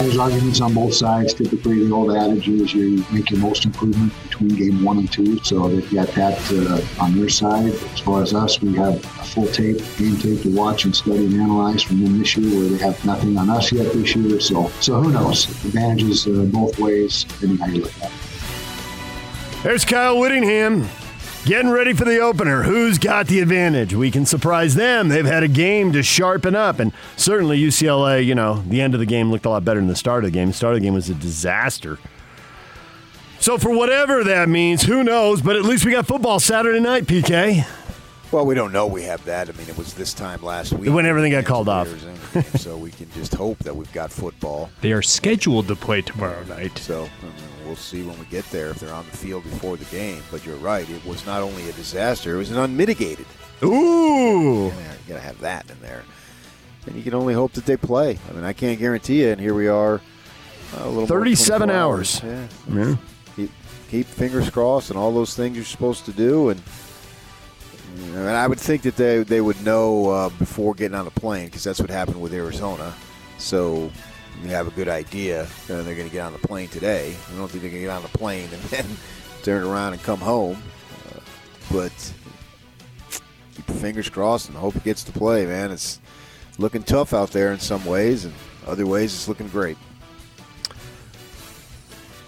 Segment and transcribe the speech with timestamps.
[0.00, 1.34] There's arguments on both sides.
[1.34, 5.38] Typically, the old adage is you make your most improvement between game one and two.
[5.44, 7.66] So they've got that uh, on their side.
[7.74, 11.26] As far as us, we have a full tape, game tape to watch and study
[11.26, 14.40] and analyze from them this year, where they have nothing on us yet this year.
[14.40, 15.50] So, so who knows?
[15.66, 19.62] Advantages uh, both ways, depending how you look at it.
[19.62, 20.88] There's Kyle Whittingham
[21.44, 22.62] getting ready for the opener.
[22.62, 23.94] Who's got the advantage?
[23.94, 25.08] We can surprise them.
[25.08, 28.24] They've had a game to sharpen up, and certainly UCLA.
[28.24, 30.30] You know, the end of the game looked a lot better than the start of
[30.30, 30.48] the game.
[30.48, 31.98] The start of the game was a disaster.
[33.38, 35.40] So for whatever that means, who knows?
[35.40, 37.66] But at least we got football Saturday night, PK.
[38.32, 39.48] Well, we don't know we have that.
[39.48, 41.88] I mean, it was this time last week When everything got called off.
[42.60, 44.70] so we can just hope that we've got football.
[44.80, 46.78] They are scheduled to play tomorrow night.
[46.78, 47.34] So I mean,
[47.66, 50.22] we'll see when we get there if they're on the field before the game.
[50.30, 53.26] But you're right; it was not only a disaster; it was an unmitigated.
[53.64, 54.66] Ooh.
[54.66, 54.72] You
[55.08, 56.04] gotta have that in there,
[56.86, 58.18] and you can only hope that they play.
[58.28, 59.32] I mean, I can't guarantee it.
[59.32, 60.00] And here we are,
[60.78, 62.20] uh, a little 37 24 hours.
[62.24, 62.46] Yeah.
[62.72, 62.96] Yeah.
[63.36, 63.50] Keep,
[63.90, 66.50] keep fingers crossed and all those things you're supposed to do.
[66.50, 66.62] And,
[68.14, 71.46] and I would think that they they would know uh, before getting on a plane
[71.46, 72.94] because that's what happened with Arizona.
[73.38, 73.90] So
[74.42, 75.46] you have a good idea.
[75.66, 77.14] They're going to get on the plane today.
[77.32, 78.86] I don't think they're going to get on the plane and then
[79.42, 80.62] turn around and come home.
[81.08, 81.20] Uh,
[81.72, 82.12] but
[83.54, 85.70] keep your fingers crossed and hope it gets to play, man.
[85.70, 86.00] It's
[86.58, 88.34] looking tough out there in some ways, and
[88.66, 89.76] other ways it's looking great.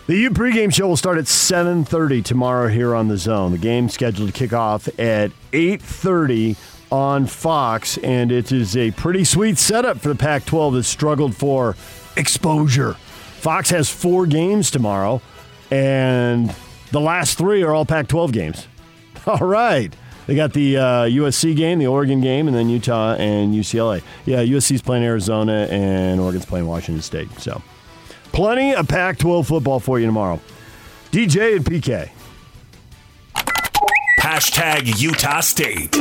[0.09, 3.53] The U pregame show will start at 7:30 tomorrow here on the Zone.
[3.53, 6.57] The game scheduled to kick off at 8:30
[6.91, 11.77] on Fox, and it is a pretty sweet setup for the Pac-12 that struggled for
[12.17, 12.95] exposure.
[13.39, 15.23] Fox has four games tomorrow,
[15.71, 16.53] and
[16.91, 18.67] the last three are all Pac-12 games.
[19.27, 19.95] All right.
[20.27, 24.03] They got the uh, USC game, the Oregon game, and then Utah and UCLA.
[24.27, 27.31] Yeah, USC's playing Arizona, and Oregon's playing Washington State.
[27.39, 27.63] So.
[28.33, 30.41] Plenty of Pac 12 football for you tomorrow.
[31.11, 32.09] DJ and PK.
[34.19, 35.93] Hashtag Utah State.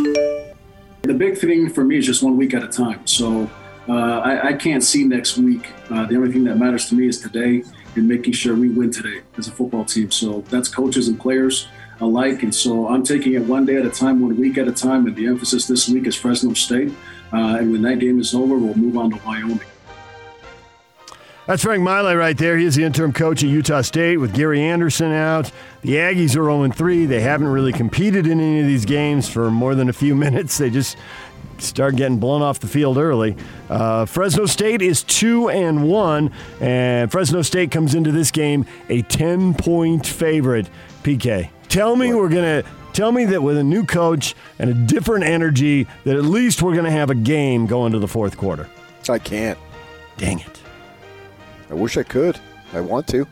[1.02, 3.06] The big thing for me is just one week at a time.
[3.06, 3.50] So
[3.90, 5.68] uh, I, I, can't see next week.
[5.90, 7.64] Uh, the only thing that matters to me is today
[7.96, 10.10] and making sure we win today as a football team.
[10.12, 11.68] So that's coaches and players
[12.00, 12.44] alike.
[12.44, 15.06] And so I'm taking it one day at a time, one week at a time.
[15.06, 16.94] And the emphasis this week is Fresno State.
[17.34, 19.60] Uh, and when that game is over, we'll move on to Wyoming.
[21.48, 22.58] That's Frank Maile right there.
[22.58, 25.52] He's the interim coach at Utah State with Gary Anderson out.
[25.82, 27.06] The Aggies are 0 3.
[27.08, 30.60] They haven't really competed in any of these games for more than a few minutes.
[30.60, 30.98] They just
[31.58, 33.36] start getting blown off the field early.
[33.70, 39.02] Uh, Fresno State is 2 and 1, and Fresno State comes into this game a
[39.02, 40.70] 10 point favorite.
[41.04, 42.70] PK, tell me we're going to.
[42.94, 46.74] Tell me that with a new coach and a different energy, that at least we're
[46.74, 48.70] going to have a game going to the fourth quarter.
[49.08, 49.58] I can't.
[50.18, 50.61] Dang it.
[51.72, 52.38] I wish I could.
[52.74, 53.26] I want to.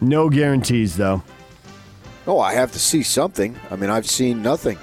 [0.00, 1.22] No guarantees, though.
[2.26, 3.58] Oh, I have to see something.
[3.70, 4.78] I mean, I've seen nothing.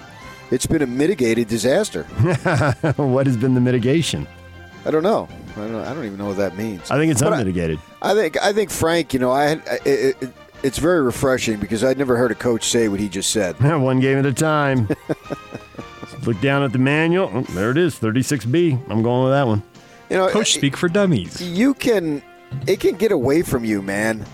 [0.50, 2.04] It's been a mitigated disaster.
[2.96, 4.28] what has been the mitigation?
[4.86, 5.28] I don't know.
[5.56, 6.90] I don't, I don't even know what that means.
[6.90, 7.80] I think it's But unmitigated.
[8.02, 9.14] I, I think I think Frank.
[9.14, 12.70] You know, I had it, it, it's very refreshing because I'd never heard a coach
[12.70, 13.60] say what he just said.
[13.82, 14.88] One game at a time.
[16.26, 17.30] Look down at the manual.
[17.34, 18.90] Oh, there it is, 36B.
[18.90, 19.64] I'm going with that one.
[20.12, 21.42] You know, Coach speak for dummies.
[21.42, 22.22] you can
[22.68, 24.26] it can get away from you, man.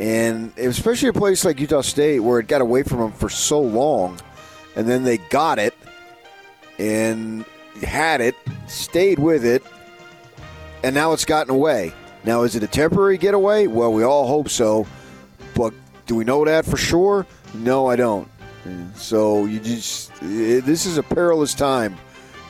[0.00, 3.60] And especially a place like Utah State where it got away from them for so
[3.60, 4.18] long
[4.74, 5.72] and then they got it
[6.80, 7.44] and
[7.80, 8.34] had it,
[8.66, 9.62] stayed with it,
[10.82, 11.92] and now it's gotten away.
[12.24, 13.68] Now is it a temporary getaway?
[13.68, 14.84] Well, we all hope so.
[15.54, 15.74] But
[16.06, 17.24] do we know that for sure?
[17.54, 18.28] No, I don't.
[18.96, 21.96] So you just eh, this is a perilous time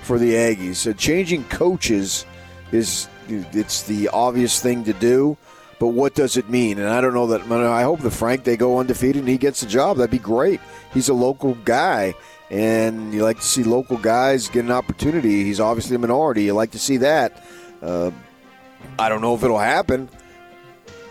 [0.03, 0.77] for the Aggies.
[0.77, 2.25] So changing coaches
[2.73, 5.37] is it's the obvious thing to do,
[5.79, 6.79] but what does it mean?
[6.79, 7.43] And I don't know that.
[7.51, 9.99] I hope the Frank they go undefeated and he gets the job.
[9.99, 10.61] That'd be great.
[10.93, 12.15] He's a local guy,
[12.51, 15.45] and you like to see local guys get an opportunity.
[15.45, 16.45] He's obviously a minority.
[16.45, 17.45] You like to see that.
[17.83, 18.11] Uh,
[18.99, 20.09] I don't know if it'll happen,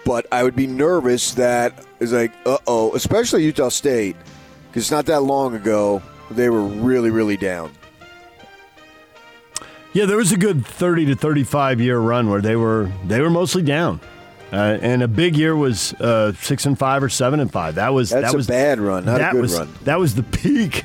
[0.06, 4.16] but I would be nervous that is like, uh oh, especially Utah State,
[4.68, 6.02] because it's not that long ago
[6.32, 7.72] they were really, really down.
[9.98, 13.32] Yeah, there was a good 30 to 35 year run where they were they were
[13.32, 14.00] mostly down.
[14.54, 17.74] Uh, and a big year was uh, six and five or seven and five.
[17.74, 19.74] That was That's that a was bad run, not a that good was, run.
[19.86, 20.84] That was the peak.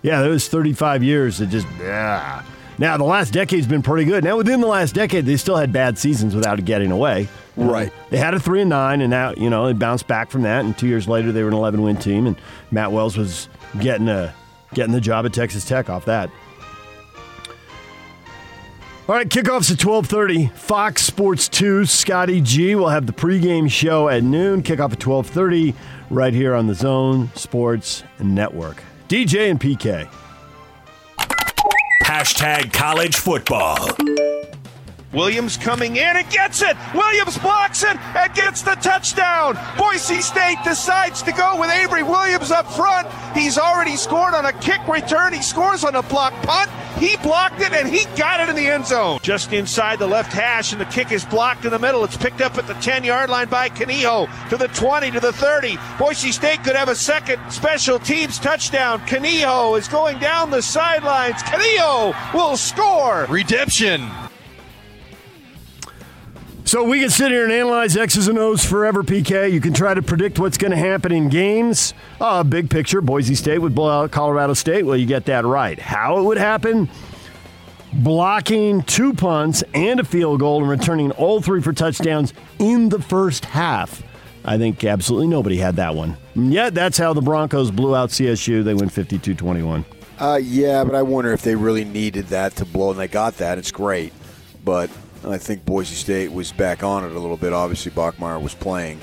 [0.00, 2.42] Yeah, that was 35 years of just yeah.
[2.78, 4.24] Now the last decade's been pretty good.
[4.24, 7.28] Now within the last decade, they still had bad seasons without it getting away.
[7.56, 7.92] Know, Right.
[8.08, 10.64] They had a three and nine, and now you know they bounced back from that.
[10.64, 12.36] And two years later, they were an 11 win team, and
[12.70, 13.50] Matt Wells was
[13.80, 14.34] getting a
[14.72, 16.30] getting the job at Texas Tech off that.
[19.08, 20.52] All right, kickoffs at 12:30.
[20.54, 24.64] Fox Sports 2, Scotty G will have the pregame show at noon.
[24.64, 25.74] Kickoff at 12:30
[26.10, 28.82] right here on the Zone Sports Network.
[29.08, 30.08] DJ and PK.
[32.02, 33.76] Hashtag college football.
[35.12, 36.76] Williams coming in and gets it.
[36.94, 39.58] Williams blocks it and gets the touchdown.
[39.78, 43.08] Boise State decides to go with Avery Williams up front.
[43.34, 45.32] He's already scored on a kick return.
[45.32, 46.70] He scores on a block punt.
[46.98, 49.18] He blocked it and he got it in the end zone.
[49.22, 52.02] Just inside the left hash, and the kick is blocked in the middle.
[52.04, 55.32] It's picked up at the 10 yard line by Kaniho to the 20 to the
[55.32, 55.78] 30.
[55.98, 59.00] Boise State could have a second special teams touchdown.
[59.00, 61.42] Kaniho is going down the sidelines.
[61.42, 63.26] Kaniho will score.
[63.28, 64.10] Redemption.
[66.66, 69.52] So we can sit here and analyze X's and O's forever, PK.
[69.52, 71.94] You can try to predict what's going to happen in games.
[72.20, 74.84] Uh, big picture, Boise State would blow out Colorado State.
[74.84, 75.78] Well, you get that right.
[75.78, 76.90] How it would happen?
[77.92, 83.00] Blocking two punts and a field goal and returning all three for touchdowns in the
[83.00, 84.02] first half.
[84.44, 86.16] I think absolutely nobody had that one.
[86.34, 88.64] And yet, that's how the Broncos blew out CSU.
[88.64, 89.84] They win 52 21.
[90.18, 93.36] Uh, yeah, but I wonder if they really needed that to blow, and they got
[93.36, 93.56] that.
[93.56, 94.12] It's great,
[94.64, 94.90] but
[95.24, 97.52] I think Boise State was back on it a little bit.
[97.52, 99.00] Obviously, Bachmeier was playing,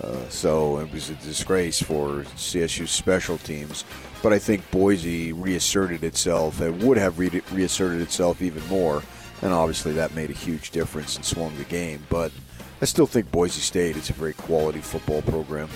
[0.00, 3.84] uh, so it was a disgrace for CSU's special teams.
[4.22, 6.60] But I think Boise reasserted itself.
[6.60, 9.02] It would have re- reasserted itself even more,
[9.42, 12.02] and obviously that made a huge difference and swung the game.
[12.08, 12.32] But
[12.80, 15.68] I still think Boise State is a very quality football program.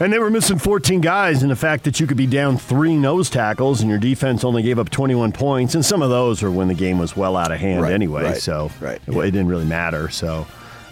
[0.00, 2.96] And they were missing 14 guys, and the fact that you could be down three
[2.96, 6.50] nose tackles and your defense only gave up 21 points, and some of those were
[6.50, 9.30] when the game was well out of hand Right, anyway, right, so right, it, it
[9.32, 10.08] didn't really matter.
[10.08, 10.46] So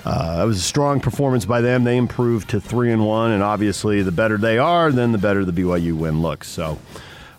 [0.05, 1.85] uh, it was a strong performance by them.
[1.85, 5.43] They improved to three and one, and obviously, the better they are, then the better
[5.43, 6.47] the BYU win looks.
[6.49, 6.79] So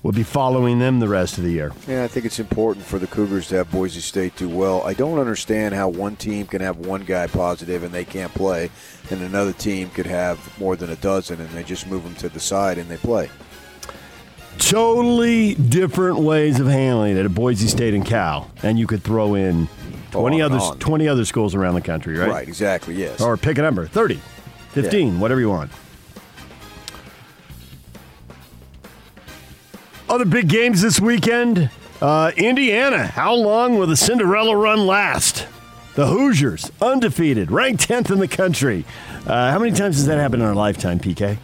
[0.04, 1.72] we'll be following them the rest of the year.
[1.88, 4.82] Yeah, I think it's important for the Cougars to have Boise State do well.
[4.84, 8.70] I don't understand how one team can have one guy positive and they can't play,
[9.10, 12.30] and another team could have more than a dozen and they just move them to
[12.30, 13.30] the side and they play.
[14.58, 19.36] Totally different ways of handling it at Boise State and Cal, and you could throw
[19.36, 19.70] in
[20.12, 20.80] 20 Oh, others, on.
[20.80, 22.30] 20 other schools around the country, right?
[22.30, 23.22] Right, exactly, yes.
[23.22, 24.20] Or pick a number 30,
[24.72, 25.72] 15, whatever you want.
[30.10, 31.70] Other big games this weekend.
[32.02, 35.46] Uh, Indiana, how long will the Cinderella run last?
[35.96, 38.86] The Hoosiers, undefeated, ranked 10th in the country.
[39.28, 41.38] Uh, how many times has that happened in our lifetime, PK?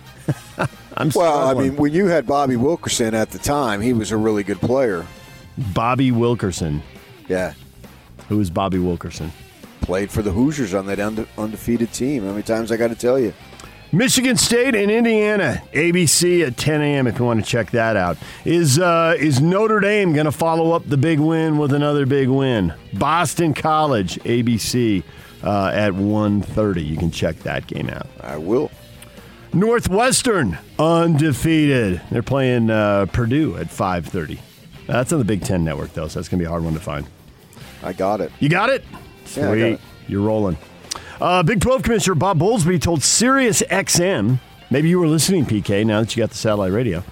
[0.97, 4.17] I'm well, I mean, when you had Bobby Wilkerson at the time, he was a
[4.17, 5.05] really good player.
[5.73, 6.81] Bobby Wilkerson.
[7.27, 7.53] Yeah,
[8.29, 9.31] Who is Bobby Wilkerson?
[9.81, 12.23] played for the Hoosiers on that unde- undefeated team.
[12.23, 13.33] How many times I got to tell you?
[13.95, 17.07] Michigan State and Indiana, ABC at 10 a.m.
[17.07, 20.73] If you want to check that out, is uh, is Notre Dame going to follow
[20.73, 22.73] up the big win with another big win?
[22.91, 25.01] Boston College, ABC
[25.43, 26.85] uh, at 1:30.
[26.85, 28.07] You can check that game out.
[28.19, 28.69] I will.
[29.53, 32.01] Northwestern undefeated.
[32.11, 34.39] They're playing uh, Purdue at 5:30.
[34.87, 36.73] That's on the Big Ten Network though, so that's going to be a hard one
[36.73, 37.07] to find.
[37.81, 38.33] I got it.
[38.41, 38.83] You got it?
[39.23, 39.41] Sweet.
[39.41, 39.81] Yeah, got it.
[40.09, 40.57] You're rolling.
[41.21, 46.01] Uh, Big 12 Commissioner Bob Bowlsby told Sirius XM, maybe you were listening, PK, now
[46.01, 47.03] that you got the satellite radio,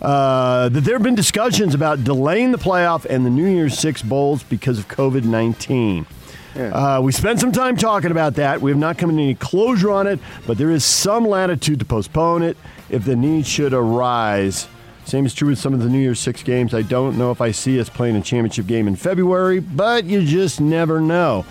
[0.00, 4.02] uh, that there have been discussions about delaying the playoff and the New Year's Six
[4.02, 6.06] Bowls because of COVID 19.
[6.54, 8.60] Uh, we spent some time talking about that.
[8.60, 11.84] We have not come to any closure on it, but there is some latitude to
[11.86, 12.58] postpone it
[12.90, 14.68] if the need should arise.
[15.06, 16.74] Same is true with some of the New Year's Six games.
[16.74, 20.24] I don't know if I see us playing a championship game in February, but you
[20.24, 21.46] just never know.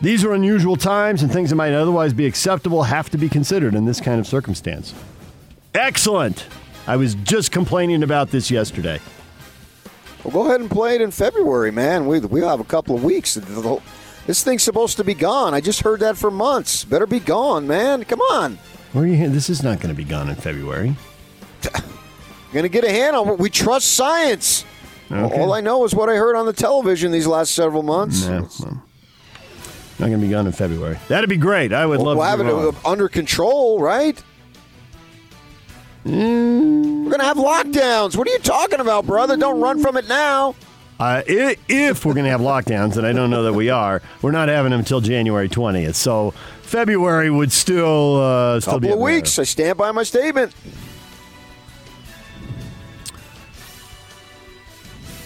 [0.00, 3.74] These are unusual times, and things that might otherwise be acceptable have to be considered
[3.74, 4.94] in this kind of circumstance.
[5.74, 6.46] Excellent.
[6.86, 9.00] I was just complaining about this yesterday.
[10.22, 12.06] Well, go ahead and play it in February, man.
[12.06, 13.34] We we have a couple of weeks.
[14.26, 15.54] This thing's supposed to be gone.
[15.54, 16.84] I just heard that for months.
[16.84, 18.04] Better be gone, man.
[18.04, 18.58] Come on.
[18.92, 19.28] Where are you?
[19.28, 20.96] This is not going to be gone in February.
[22.52, 23.36] Going to get a handle.
[23.36, 24.64] We trust science.
[25.10, 25.40] Okay.
[25.40, 28.28] All I know is what I heard on the television these last several months.
[28.28, 28.80] Well,
[29.98, 30.98] not going to be gone in February.
[31.08, 31.72] That'd be great.
[31.72, 34.20] I would love we'll to have be it under control, right?
[36.04, 37.04] Mm.
[37.04, 38.16] We're going to have lockdowns.
[38.16, 39.36] What are you talking about, brother?
[39.36, 40.54] Don't run from it now.
[41.00, 44.02] Uh, i- if we're going to have lockdowns, and I don't know that we are,
[44.22, 45.94] we're not having them until January 20th.
[45.94, 46.32] So
[46.62, 49.14] February would still uh, still be Couple of up there.
[49.16, 49.38] weeks.
[49.38, 50.52] I stand by my statement.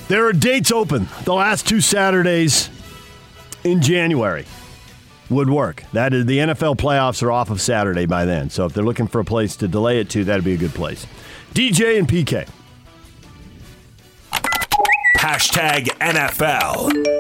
[0.09, 1.07] There are dates open.
[1.25, 2.71] The last two Saturdays
[3.65, 4.47] in January
[5.31, 5.85] would work.
[5.93, 8.51] That is, the NFL playoffs are off of Saturday by then.
[8.51, 10.75] So if they're looking for a place to delay it to, that'd be a good
[10.75, 11.07] place.
[11.55, 12.49] DJ and PK.
[15.19, 17.19] Hashtag NFL.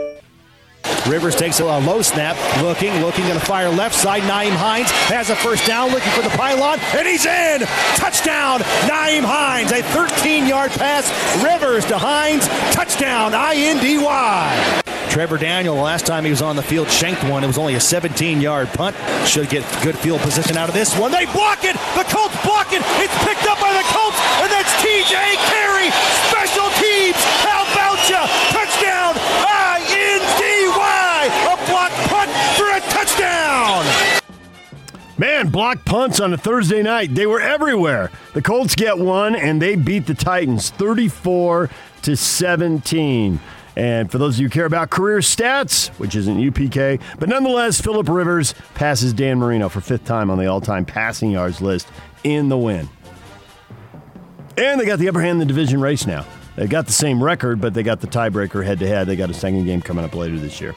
[1.06, 4.22] Rivers takes a low snap, looking, looking to the fire left side.
[4.22, 7.60] Nyheim Hines has a first down, looking for the pylon, and he's in.
[7.96, 9.72] Touchdown, Nyheim Hines.
[9.72, 11.10] A 13-yard pass.
[11.42, 12.46] Rivers to Hines.
[12.74, 14.82] Touchdown, I-N-D-Y.
[15.10, 17.42] Trevor Daniel, last time he was on the field, shanked one.
[17.42, 18.94] It was only a 17-yard punt.
[19.26, 21.10] Should get good field position out of this one.
[21.10, 21.74] They block it.
[21.96, 22.82] The Colts block it.
[23.02, 25.16] It's picked up by the Colts, and that's T.J.
[25.48, 25.90] Carrie.
[26.30, 27.18] Special teams.
[27.42, 28.26] How about ya?
[28.52, 31.20] Touchdown, I-N-D-Y.
[31.50, 33.84] A block punt for a touchdown.
[35.18, 37.12] Man, block punts on a Thursday night.
[37.14, 38.12] They were everywhere.
[38.34, 41.70] The Colts get one, and they beat the Titans 34
[42.02, 43.40] to 17.
[43.78, 47.80] And for those of you who care about career stats, which isn't UPK, but nonetheless,
[47.80, 51.86] Philip Rivers passes Dan Marino for fifth time on the all-time passing yards list
[52.24, 52.88] in the win.
[54.56, 56.26] And they got the upper hand in the division race now.
[56.56, 59.06] They got the same record, but they got the tiebreaker head-to-head.
[59.06, 60.74] They got a second game coming up later this year.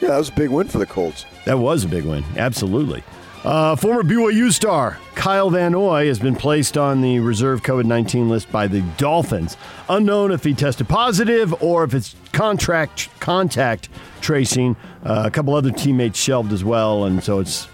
[0.00, 1.26] Yeah, that was a big win for the Colts.
[1.46, 2.24] That was a big win.
[2.36, 3.02] Absolutely.
[3.44, 8.28] Uh, former BYU star Kyle Van Noy has been placed on the reserve COVID 19
[8.28, 9.56] list by the Dolphins.
[9.88, 13.88] Unknown if he tested positive or if it's contract contact
[14.20, 14.76] tracing.
[15.04, 17.68] Uh, a couple other teammates shelved as well, and so it's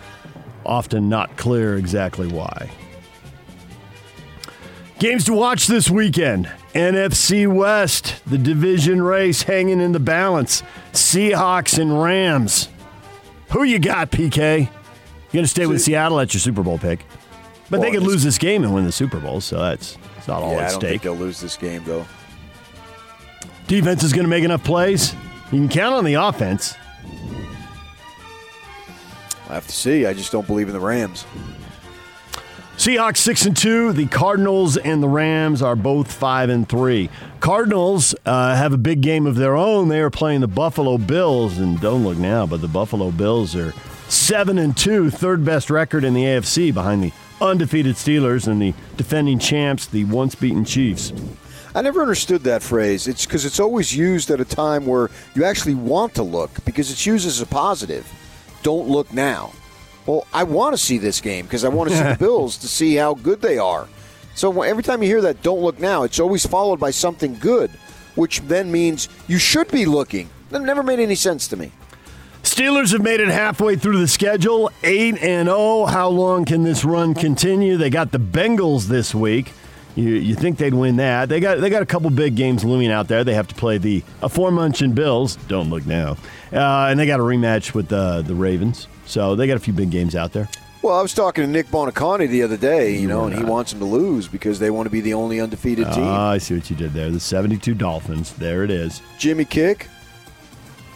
[0.65, 2.71] often not clear exactly why.
[4.99, 6.51] Games to watch this weekend.
[6.73, 10.63] NFC West, the division race hanging in the balance.
[10.93, 12.69] Seahawks and Rams.
[13.51, 14.71] Who you got, PK?
[15.35, 17.05] You're going to stay with Seattle at your Super Bowl pick.
[17.69, 20.45] But they could lose this game and win the Super Bowl, so that's it's not
[20.45, 20.91] all yeah, at I don't stake.
[20.91, 22.07] think they'll lose this game though.
[23.67, 25.13] Defense is going to make enough plays.
[25.51, 26.77] You can count on the offense.
[29.49, 30.07] I have to see.
[30.07, 31.27] I just don't believe in the Rams.
[32.77, 33.93] Seahawks six and two.
[33.93, 37.11] The Cardinals and the Rams are both five and three.
[37.41, 39.89] Cardinals uh, have a big game of their own.
[39.89, 43.75] They are playing the Buffalo Bills, and don't look now, but the Buffalo Bills are
[44.09, 48.75] seven and two, third best record in the AFC behind the undefeated Steelers and the
[48.97, 51.13] defending champs, the once beaten Chiefs.
[51.75, 53.09] I never understood that phrase.
[53.09, 56.91] It's because it's always used at a time where you actually want to look because
[56.91, 58.09] it's used as a positive.
[58.63, 59.53] Don't look now.
[60.07, 62.69] Well, I want to see this game because I want to see the Bills to
[62.69, 63.89] see how good they are.
[64.37, 67.71] So every time you hear that, don't look now, it's always followed by something good,
[68.15, 70.29] which then means you should be looking.
[70.51, 71.73] That never made any sense to me.
[72.55, 75.87] Steelers have made it halfway through the schedule, 8 and 0.
[75.87, 77.77] How long can this run continue?
[77.77, 79.53] They got the Bengals this week.
[79.97, 81.29] You, you think they'd win that?
[81.29, 83.25] They got they got a couple big games looming out there.
[83.25, 85.35] They have to play the aforementioned Bills.
[85.49, 86.17] Don't look now,
[86.53, 88.87] uh, and they got a rematch with the the Ravens.
[89.05, 90.49] So they got a few big games out there.
[90.81, 93.73] Well, I was talking to Nick Buoniconti the other day, you know, and he wants
[93.73, 96.05] them to lose because they want to be the only undefeated team.
[96.05, 97.11] Ah, I see what you did there.
[97.11, 98.33] The 72 Dolphins.
[98.35, 99.03] There it is.
[99.19, 99.87] Jimmy Kiick,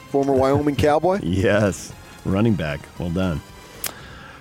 [0.09, 1.21] former Wyoming Cowboy.
[1.23, 1.93] Yes,
[2.25, 2.81] running back.
[2.99, 3.41] Well done.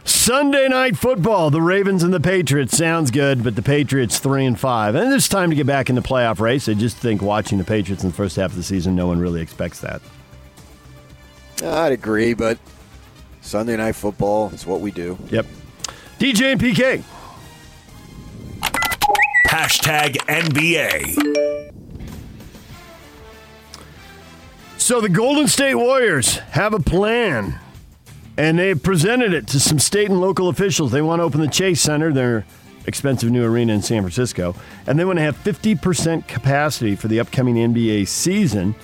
[0.04, 4.58] Sunday night football, the Ravens and the Patriots sounds good, but the Patriots three and
[4.58, 6.70] five, and it's time to get back in the playoff race.
[6.70, 9.20] I just think watching the Patriots in the first half of the season, no one
[9.20, 10.02] really expects that.
[11.64, 12.58] I'd agree, but
[13.42, 15.18] Sunday night football is what we do.
[15.30, 15.46] Yep.
[16.20, 17.04] DJ and PK.
[19.48, 21.67] Hashtag NBA.
[24.88, 27.60] So the Golden State Warriors have a plan,
[28.38, 30.94] and they've presented it to some state and local officials.
[30.94, 32.46] They want to open the Chase Center, their
[32.86, 34.56] expensive new arena in San Francisco,
[34.88, 38.76] and they want to have 50% capacity for the upcoming NBA season.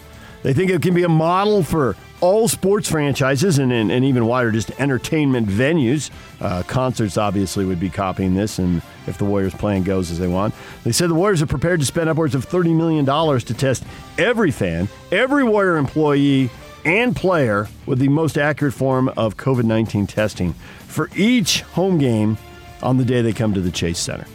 [0.44, 4.26] They think it can be a model for all sports franchises and, and, and even
[4.26, 6.12] wider, just entertainment venues.
[6.40, 10.28] Uh, concerts obviously would be copying this, and if the Warriors' plan goes as they
[10.28, 10.54] want.
[10.84, 13.84] They said the Warriors are prepared to spend upwards of $30 million to test
[14.18, 16.50] every fan, every Warrior employee,
[16.86, 20.54] and player with the most accurate form of COVID 19 testing
[20.88, 22.38] for each home game
[22.82, 24.28] on the day they come to the Chase Center.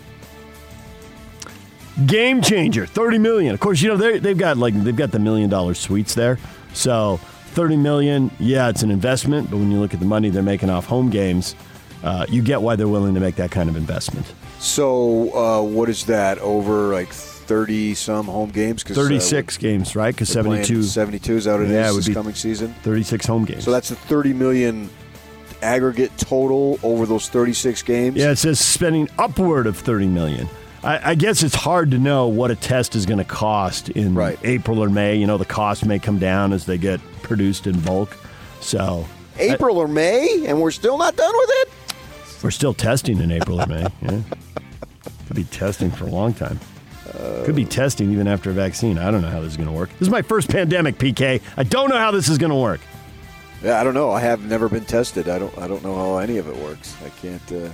[2.07, 3.55] Game changer, thirty million.
[3.55, 6.39] Of course, you know they they've got like they've got the million dollar suites there.
[6.73, 7.17] So
[7.53, 9.51] thirty million, yeah, it's an investment.
[9.51, 11.57] But when you look at the money they're making off home games,
[12.05, 14.33] uh, you get why they're willing to make that kind of investment.
[14.61, 17.13] So, uh, what is that over like
[17.49, 18.85] thirty some home games.
[18.85, 20.15] Cause, 36 games, right?
[20.15, 22.75] Because uh, 72, 72 is out it Yeah, this coming season.
[22.83, 23.65] 36 home games.
[23.65, 24.91] So that's a thirty million
[25.63, 28.17] aggregate total over those thirty six games.
[28.17, 30.49] Yeah, it says spending upward of 30 million.
[30.85, 34.15] I, I guess it's hard to know what a test is going to cost in
[34.15, 34.39] Right.
[34.45, 35.17] April or May.
[35.17, 38.17] You know, the cost may come down as they get produced in bulk.
[38.61, 39.07] So
[39.39, 41.69] April or May, and we're still not done with it.
[42.43, 43.87] we're still testing in April or May.
[44.03, 44.21] Yeah.
[45.27, 46.59] Could be testing for a long time.
[47.45, 48.97] Could be testing even after a vaccine.
[48.99, 49.91] I don't know how this is going to work.
[49.93, 51.41] This is my first pandemic, PK.
[51.57, 52.81] I don't know how this is going to work.
[53.63, 54.11] Yeah, I don't know.
[54.11, 55.29] I have never been tested.
[55.29, 55.57] I don't.
[55.59, 56.97] I don't know how any of it works.
[57.05, 57.53] I can't.
[57.53, 57.69] Uh,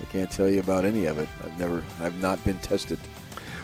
[0.00, 1.28] I can't tell you about any of it.
[1.44, 1.84] I've never.
[2.00, 2.98] I've not been tested.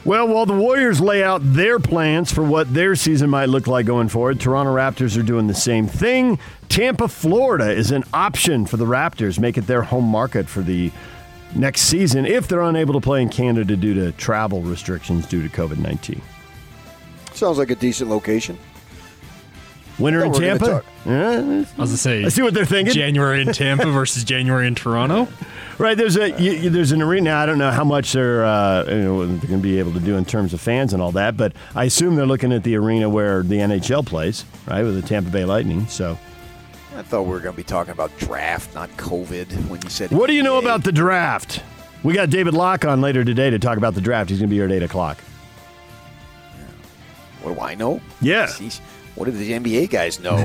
[0.04, 3.86] Well, while the Warriors lay out their plans for what their season might look like
[3.86, 6.38] going forward, Toronto Raptors are doing the same thing.
[6.68, 10.92] Tampa, Florida is an option for the Raptors, make it their home market for the
[11.56, 15.48] next season if they're unable to play in Canada due to travel restrictions due to
[15.48, 16.22] COVID 19.
[17.32, 18.56] Sounds like a decent location.
[19.98, 20.82] Winter in Tampa?
[21.06, 22.24] Yeah, I was gonna say.
[22.24, 22.92] I see what they're thinking.
[22.94, 25.26] January in Tampa versus January in Toronto.
[25.78, 27.32] Right, there's a you, you- there's an arena.
[27.34, 30.00] I don't know how much they're uh, you know, they're going to be able to
[30.00, 32.76] do in terms of fans and all that, but I assume they're looking at the
[32.76, 35.86] arena where the NHL plays, right, with the Tampa Bay Lightning.
[35.86, 36.18] So,
[36.96, 39.68] I thought we were going to be talking about draft, not COVID.
[39.68, 41.62] When you said, what do you know about the draft?
[42.02, 44.30] We got David Locke on later today to talk about the draft.
[44.30, 45.18] He's going to be here at eight o'clock.
[47.42, 48.00] What do I know?
[48.20, 48.46] Yeah.
[48.46, 48.80] Jeez,
[49.16, 50.37] what do the NBA guys know?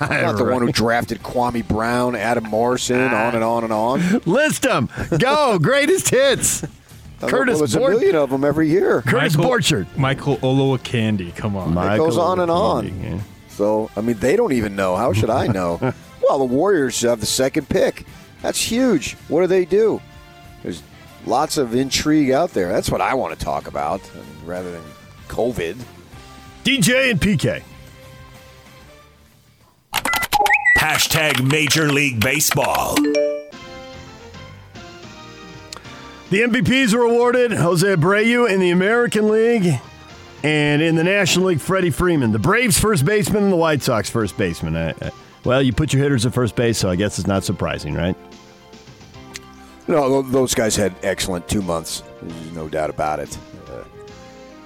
[0.00, 4.18] I'm not the one who drafted Kwame Brown, Adam Morrison, on and on and on.
[4.26, 4.88] List them.
[5.18, 5.58] Go.
[5.58, 6.60] Greatest hits.
[7.20, 9.00] Curtis well, there's a Bort- million of them every year.
[9.02, 9.96] Curtis Michael- Borchardt.
[9.96, 11.34] Michael Olowokandi.
[11.36, 11.72] Come on.
[11.72, 12.88] Michael goes on and on.
[12.88, 13.20] Olowokandi, yeah.
[13.48, 14.96] So, I mean, they don't even know.
[14.96, 15.78] How should I know?
[16.22, 18.04] well, the Warriors have the second pick.
[18.42, 19.14] That's huge.
[19.28, 20.02] What do they do?
[20.62, 20.82] There's
[21.24, 22.68] lots of intrigue out there.
[22.70, 24.82] That's what I want to talk about I mean, rather than
[25.28, 25.76] COVID.
[26.64, 27.62] DJ and PK.
[30.86, 32.94] Hashtag Major League Baseball.
[36.30, 39.80] The MVPs were awarded Jose Abreu in the American League
[40.44, 42.30] and in the National League, Freddie Freeman.
[42.30, 44.76] The Braves first baseman and the White Sox first baseman.
[44.76, 45.10] I, I-
[45.42, 48.14] well, you put your hitters at first base, so I guess it's not surprising, right?
[49.88, 52.04] No, those guys had excellent two months.
[52.22, 53.36] There's no doubt about it.
[53.68, 53.82] Uh,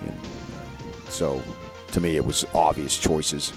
[0.02, 1.42] and, uh, so,
[1.92, 3.54] to me, it was obvious choices.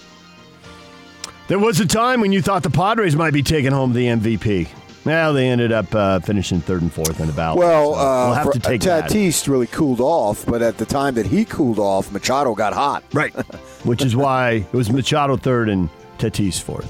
[1.47, 4.69] There was a time when you thought the Padres might be taking home the MVP.
[5.05, 7.59] Well, they ended up uh, finishing third and fourth in the ballot.
[7.59, 9.09] Well, so uh, we'll have to take that.
[9.09, 13.03] Tatis really cooled off, but at the time that he cooled off, Machado got hot.
[13.11, 13.33] Right.
[13.83, 16.87] Which is why it was Machado third and Tatis fourth.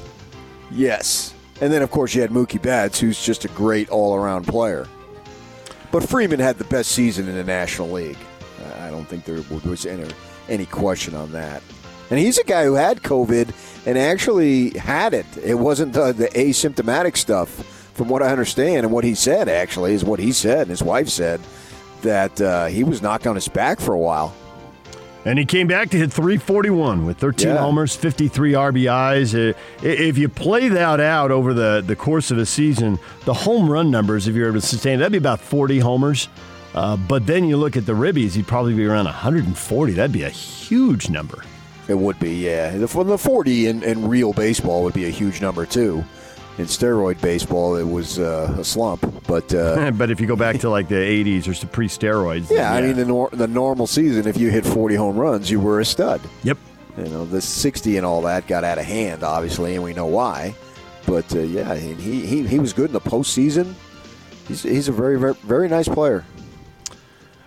[0.70, 1.34] Yes.
[1.60, 4.88] And then, of course, you had Mookie Betts, who's just a great all around player.
[5.92, 8.18] But Freeman had the best season in the National League.
[8.80, 10.10] I don't think there was any,
[10.50, 11.64] any question on that.
[12.10, 13.52] And he's a guy who had COVID
[13.86, 15.26] and actually had it.
[15.44, 17.50] It wasn't the, the asymptomatic stuff,
[17.94, 18.86] from what I understand.
[18.86, 21.40] And what he said, actually, is what he said, and his wife said,
[22.02, 24.34] that uh, he was knocked on his back for a while.
[25.26, 27.58] And he came back to hit 341 with 13 Yeah.
[27.58, 29.34] homers, 53 RBIs.
[29.34, 33.70] Uh, If you play that out over the, the course of a season, the home
[33.70, 36.28] run numbers, if you're able to sustain, that'd be about 40 homers.
[36.76, 39.94] Uh, but then you look at the ribbies, he'd probably be around 140.
[39.94, 41.44] That'd be a huge number.
[41.88, 42.72] It would be, yeah.
[42.72, 46.04] The, the 40 in, in real baseball would be a huge number, too.
[46.58, 49.02] In steroid baseball, it was uh, a slump.
[49.26, 52.52] But uh, but if you go back to like the 80s or to pre steroids.
[52.52, 55.60] yeah, I mean, the, nor- the normal season, if you hit 40 home runs, you
[55.60, 56.22] were a stud.
[56.44, 56.60] Yep.
[56.98, 60.06] You know, the 60 and all that got out of hand, obviously, and we know
[60.06, 60.54] why.
[61.08, 63.74] But uh, yeah, he, he, he was good in the postseason.
[64.48, 66.24] He's, he's a very, very, very nice player.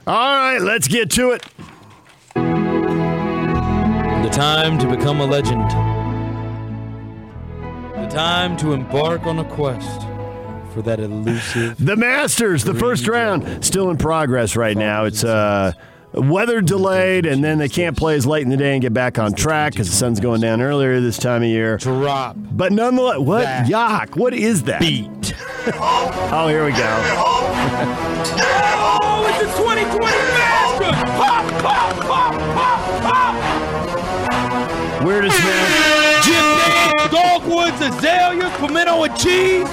[0.07, 1.44] All right, let's get to it.
[4.26, 5.70] The time to become a legend.
[7.94, 10.00] The time to embark on a quest
[10.74, 11.76] for that elusive.
[11.78, 15.04] The Masters, the first round, still in progress right now.
[15.04, 15.74] It's uh,
[16.12, 19.20] weather delayed, and then they can't play as late in the day and get back
[19.20, 21.76] on track because the sun's going down earlier this time of year.
[21.76, 22.34] Drop.
[22.36, 24.16] But nonetheless, what That yuck?
[24.16, 24.80] What is that?
[24.80, 25.34] Beat.
[25.68, 26.78] Oh, here we go.
[28.98, 31.02] Oh, it's the 2020 Masters!
[31.14, 33.45] Pop, pop, pop, pop, pop!
[35.06, 36.22] Weirdest man.
[36.24, 39.68] Jim Dogwoods, azaleas, pimento, and cheese.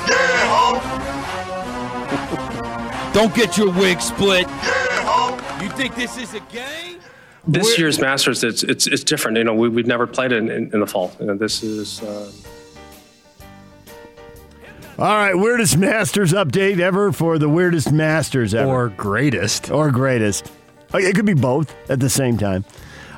[3.13, 4.47] Don't get your wig split.
[5.61, 6.99] You think this is a game?
[7.47, 9.37] This year's Masters, it's it's it's different.
[9.37, 11.11] You know, we we've never played it in, in, in the fall.
[11.19, 12.03] You know, this is.
[12.03, 12.31] Uh,
[14.99, 18.69] All right, weirdest Masters update ever for the weirdest Masters ever.
[18.69, 19.71] Or greatest.
[19.71, 20.51] Or greatest.
[20.93, 22.63] It could be both at the same time.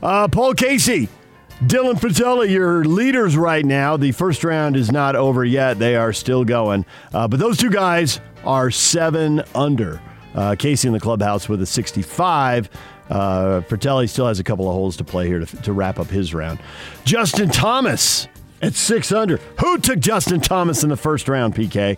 [0.02, 1.10] Uh, Paul Casey,
[1.64, 3.96] Dylan Frittelli, your leaders right now.
[3.96, 5.80] The first round is not over yet.
[5.80, 6.86] They are still going.
[7.14, 10.02] Uh, but those two guys are seven under.
[10.34, 12.70] Uh, Casey in the clubhouse with a 65.
[13.10, 16.08] Uh, Frittelli still has a couple of holes to play here to, to wrap up
[16.08, 16.60] his round.
[17.06, 18.28] Justin Thomas
[18.62, 19.38] at six under.
[19.60, 21.98] Who took Justin Thomas in the first round, PK?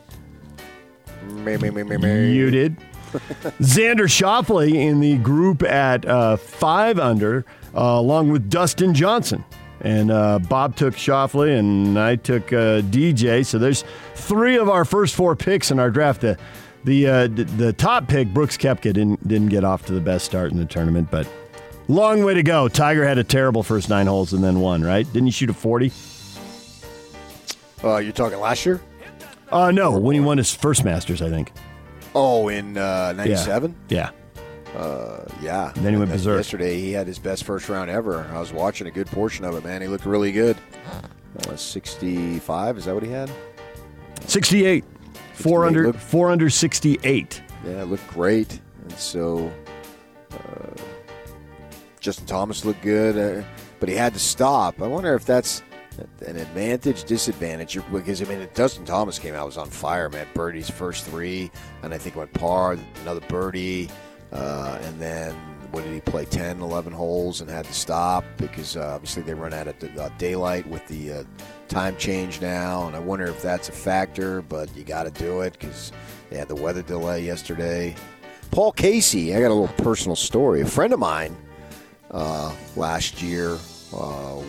[1.30, 2.32] Me, me, me, me, me.
[2.32, 2.78] You did.
[3.62, 7.46] Xander Schauffele in the group at uh, five under,
[7.78, 9.44] along with Dustin Johnson.
[9.82, 13.46] And uh, Bob took Schauffele, and I took uh, DJ.
[13.46, 13.84] So there's
[14.16, 16.22] three of our first four picks in our draft.
[16.22, 16.38] The
[16.84, 20.26] the uh, d- the top pick, Brooks Koepka, didn't didn't get off to the best
[20.26, 21.28] start in the tournament, but
[21.88, 22.68] long way to go.
[22.68, 24.84] Tiger had a terrible first nine holes and then won.
[24.84, 25.06] Right?
[25.14, 25.92] Didn't he shoot a forty?
[27.84, 28.82] Uh, you're talking last year?
[29.52, 31.52] Uh, no, when he won his first Masters, I think.
[32.16, 33.76] Oh, in uh, '97.
[33.90, 34.10] Yeah.
[34.78, 35.72] Uh, yeah.
[35.76, 36.38] Then he went berserk.
[36.38, 38.30] Yesterday, he had his best first round ever.
[38.32, 39.82] I was watching a good portion of it, man.
[39.82, 40.56] He looked really good.
[41.48, 43.32] Uh, 65, is that what he had?
[44.22, 44.84] 68.
[45.34, 45.68] Four 68.
[45.68, 47.42] under, Look- four under 68.
[47.66, 48.60] Yeah, looked great.
[48.84, 49.52] And so
[50.32, 50.82] uh,
[52.00, 53.44] Justin Thomas looked good, uh,
[53.80, 54.80] but he had to stop.
[54.82, 55.64] I wonder if that's
[56.26, 57.80] an advantage, disadvantage.
[57.92, 60.28] Because, I mean, Dustin Thomas came out, was on fire, man.
[60.36, 61.50] Birdie's first three,
[61.82, 63.90] and I think went par, another birdie.
[64.32, 65.34] Uh, and then,
[65.72, 66.26] what did he play?
[66.26, 70.10] 10, 11 holes and had to stop because uh, obviously they run out of uh,
[70.18, 71.24] daylight with the uh,
[71.68, 72.88] time change now.
[72.88, 75.92] And I wonder if that's a factor, but you got to do it because
[76.30, 77.96] they had the weather delay yesterday.
[78.52, 80.62] Paul Casey, I got a little personal story.
[80.62, 81.36] A friend of mine
[82.12, 83.58] uh, last year,
[83.94, 84.42] uh,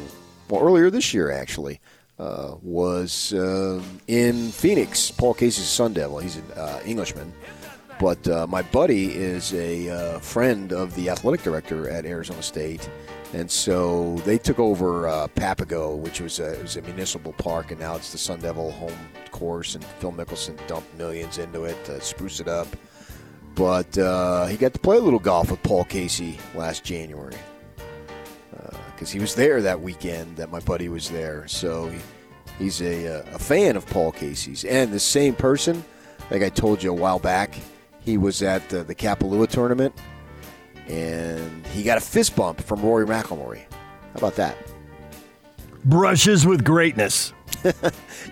[0.49, 1.81] well, earlier this year actually,
[2.19, 5.11] uh, was uh, in Phoenix.
[5.11, 6.19] Paul Casey's a Sun Devil.
[6.19, 7.33] He's an Englishman.
[8.01, 12.89] But uh, my buddy is a uh, friend of the athletic director at Arizona State.
[13.35, 17.81] And so they took over uh, Papago, which was a, was a municipal park, and
[17.81, 18.97] now it's the Sun Devil home
[19.31, 19.75] course.
[19.75, 22.69] And Phil Mickelson dumped millions into it to spruce it up.
[23.55, 27.35] But uh, he got to play a little golf with Paul Casey last January
[28.99, 31.47] because he was there that weekend that my buddy was there.
[31.47, 32.01] So he,
[32.59, 34.65] he's a, uh, a fan of Paul Casey's.
[34.65, 35.85] And the same person,
[36.33, 37.55] like I told you a while back,
[38.09, 39.94] he was at the, the Kapalua tournament
[40.88, 43.59] and he got a fist bump from Rory McIlroy.
[43.59, 44.57] How about that?
[45.85, 47.33] Brushes with greatness.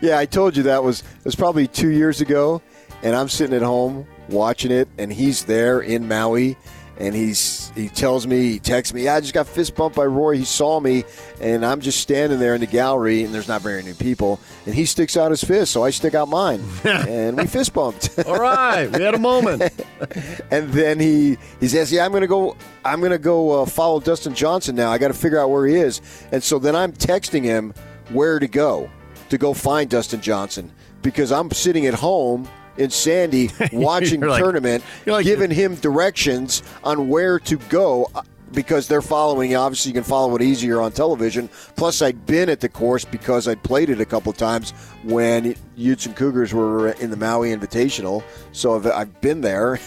[0.03, 2.61] Yeah, I told you that was was probably two years ago,
[3.03, 6.59] and I'm sitting at home watching it, and he's there in Maui,
[6.99, 10.07] and he's he tells me he texts me, yeah, I just got fist bumped by
[10.07, 10.37] Roy.
[10.37, 11.05] He saw me,
[11.41, 14.75] and I'm just standing there in the gallery, and there's not very many people, and
[14.75, 18.19] he sticks out his fist, so I stick out mine, and we fist bumped.
[18.27, 19.63] All right, we had a moment.
[20.51, 22.57] and then he he says, "Yeah, I'm gonna go.
[22.85, 24.91] I'm gonna go uh, follow Dustin Johnson now.
[24.91, 26.01] I got to figure out where he is."
[26.33, 27.75] And so then I'm texting him
[28.11, 28.91] where to go
[29.29, 34.43] to go find Dustin Johnson because I'm sitting at home in Sandy watching You're like-
[34.43, 38.11] tournament, you're like- giving him directions on where to go.
[38.15, 41.49] uh, Because they're following, obviously, you can follow it easier on television.
[41.75, 44.71] Plus, I'd been at the course because I'd played it a couple of times
[45.03, 48.23] when Utes and Cougars were in the Maui Invitational.
[48.53, 49.81] So I've, I've been there.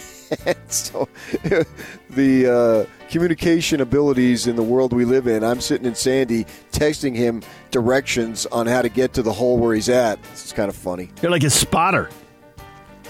[0.46, 1.08] And so
[2.10, 2.46] the
[2.88, 7.42] uh, communication abilities in the world we live in, I'm sitting in Sandy texting him
[7.70, 10.18] directions on how to get to the hole where he's at.
[10.32, 11.10] It's kind of funny.
[11.22, 12.10] You're like a spotter.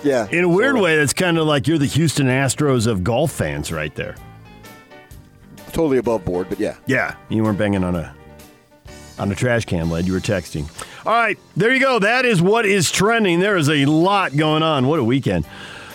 [0.03, 0.29] Yeah.
[0.31, 0.83] In a weird sorta.
[0.83, 4.15] way, that's kind of like you're the Houston Astros of golf fans right there.
[5.73, 6.77] Totally above board, but yeah.
[6.87, 8.15] Yeah, you weren't banging on a
[9.19, 10.07] on a trash can lid.
[10.07, 10.69] You were texting.
[11.07, 11.99] All right, there you go.
[11.99, 13.41] That is what is trending.
[13.41, 14.87] There is a lot going on.
[14.87, 15.47] What a weekend.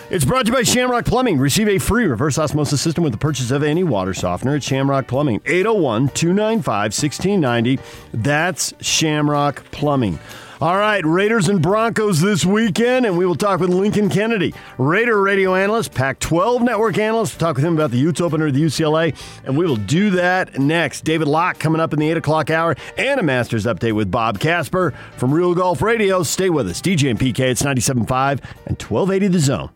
[0.08, 1.36] It's brought to you by Shamrock Plumbing.
[1.38, 5.08] Receive a free reverse osmosis system with the purchase of any water softener at Shamrock
[5.08, 5.40] Plumbing.
[5.44, 7.80] 801 295 1690.
[8.14, 10.20] That's Shamrock Plumbing.
[10.58, 15.20] All right, Raiders and Broncos this weekend, and we will talk with Lincoln Kennedy, Raider
[15.20, 17.34] radio analyst, Pac 12 network analyst.
[17.34, 19.14] We'll talk with him about the Utes opener at the UCLA,
[19.44, 21.04] and we will do that next.
[21.04, 24.40] David Locke coming up in the 8 o'clock hour, and a Masters update with Bob
[24.40, 26.22] Casper from Real Golf Radio.
[26.22, 26.80] Stay with us.
[26.80, 29.70] DJ and PK, it's 97.5 and 1280 The Zone.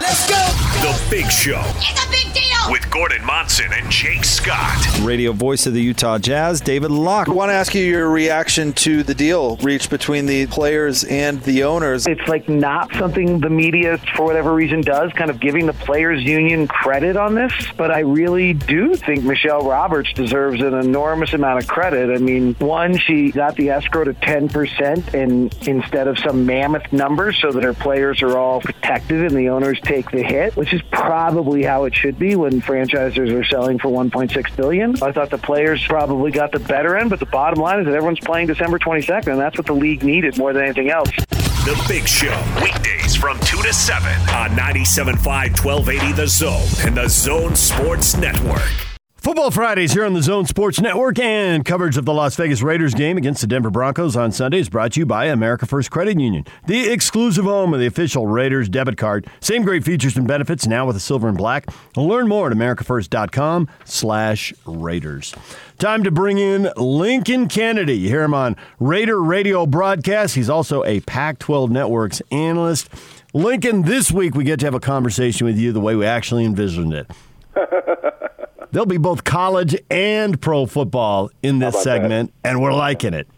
[0.00, 0.36] Let's go.
[0.80, 1.60] The Big Show.
[1.78, 2.70] It's a big deal.
[2.70, 4.86] With Gordon Monson and Jake Scott.
[5.00, 7.28] Radio voice of the Utah Jazz, David Locke.
[7.28, 11.42] I want to ask you your reaction to the deal reached between the players and
[11.42, 12.06] the owners.
[12.06, 16.22] It's like not something the media, for whatever reason, does, kind of giving the players'
[16.22, 17.52] union credit on this.
[17.76, 22.14] But I really do think Michele Roberts deserves an enormous amount of credit.
[22.14, 27.32] I mean, one, she got the escrow to 10% and instead of some mammoth number
[27.32, 30.82] so that her players are all protected and the owners take the hit, which is
[30.92, 35.00] probably how it should be when and franchisers are selling for 1.6 billion.
[35.02, 37.94] I thought the players probably got the better end, but the bottom line is that
[37.94, 41.10] everyone's playing December 22nd, and that's what the league needed more than anything else.
[41.28, 47.08] The Big Show, weekdays from 2 to 7 on 97.5 1280 The Zone and The
[47.08, 48.97] Zone Sports Network.
[49.28, 52.94] Football Fridays here on the Zone Sports Network and coverage of the Las Vegas Raiders
[52.94, 56.18] game against the Denver Broncos on Sunday is brought to you by America First Credit
[56.18, 59.26] Union, the exclusive home of the official Raiders debit card.
[59.40, 61.66] Same great features and benefits now with a silver and black.
[61.94, 65.34] Learn more at americafirst.com slash Raiders.
[65.78, 67.98] Time to bring in Lincoln Kennedy.
[67.98, 70.36] You hear him on Raider Radio broadcast.
[70.36, 72.88] He's also a Pac-12 Networks analyst.
[73.34, 76.46] Lincoln, this week we get to have a conversation with you the way we actually
[76.46, 77.10] envisioned it.
[78.70, 82.50] There'll be both college and pro football in this segment, that?
[82.50, 83.28] and we're liking it.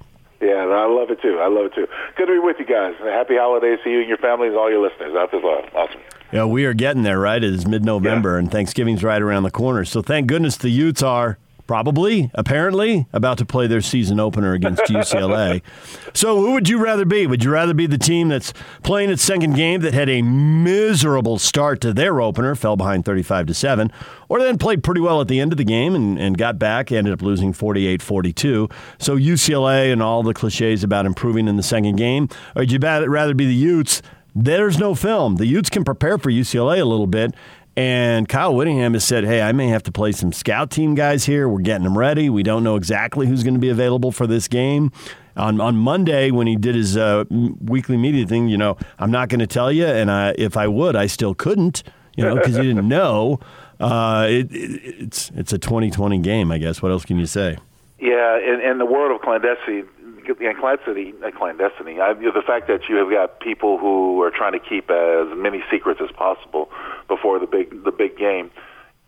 [0.41, 1.39] Yeah, I love it too.
[1.39, 1.87] I love it too.
[2.17, 2.95] Good to be with you guys.
[2.99, 5.13] Happy holidays to you and your families, all your listeners.
[5.15, 5.33] That's
[5.75, 6.01] awesome.
[6.33, 7.43] Yeah, we are getting there, right?
[7.43, 8.39] It is mid November, yeah.
[8.41, 9.85] and Thanksgiving's right around the corner.
[9.85, 11.39] So thank goodness the Utes are
[11.71, 15.63] probably, apparently, about to play their season opener against UCLA.
[16.13, 17.29] so, who would you rather be?
[17.29, 18.53] Would you rather be the team that's
[18.83, 23.47] playing its second game that had a miserable start to their opener, fell behind 35
[23.47, 23.93] to 7,
[24.29, 26.91] or then played pretty well at the end of the game and, and got back,
[26.91, 28.69] ended up losing 48 42?
[28.99, 32.81] So, UCLA and all the cliches about improving in the second game, or would you
[32.81, 34.03] rather be the Utes?
[34.35, 35.37] There's no film.
[35.37, 37.35] The Utes can prepare for UCLA a little bit
[37.81, 41.25] and Kyle Whittingham has said, hey, I may have to play some scout team guys
[41.25, 41.49] here.
[41.49, 42.29] We're getting them ready.
[42.29, 44.93] We don't know exactly who's going to be available for this game.
[45.35, 49.31] On, on Monday, when he did his uh, weekly media thing, you know, I'm not
[49.31, 49.87] going to tell you.
[49.87, 51.83] And I, if I would, I still couldn't,
[52.19, 53.41] you know, because he didn't know.
[53.79, 56.83] Uh, it, it, it's, it's a 2020 game, I guess.
[56.83, 57.57] What else can you say?
[57.99, 59.89] Yeah, in, in the world of clandestine,
[60.35, 62.01] clandestiny, clandestiny.
[62.01, 65.63] I, the fact that you have got people who are trying to keep as many
[65.71, 66.71] secrets as possible
[67.09, 68.51] before the big the big game.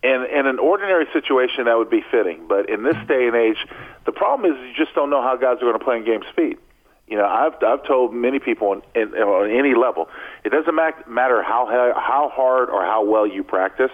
[0.02, 3.58] In in an ordinary situation, that would be fitting, but in this day and age,
[4.04, 6.22] the problem is you just don't know how guys are going to play in game
[6.30, 6.58] speed.
[7.06, 10.08] You know, I've I've told many people on, in, on any level,
[10.44, 13.92] it doesn't matter how how hard or how well you practice.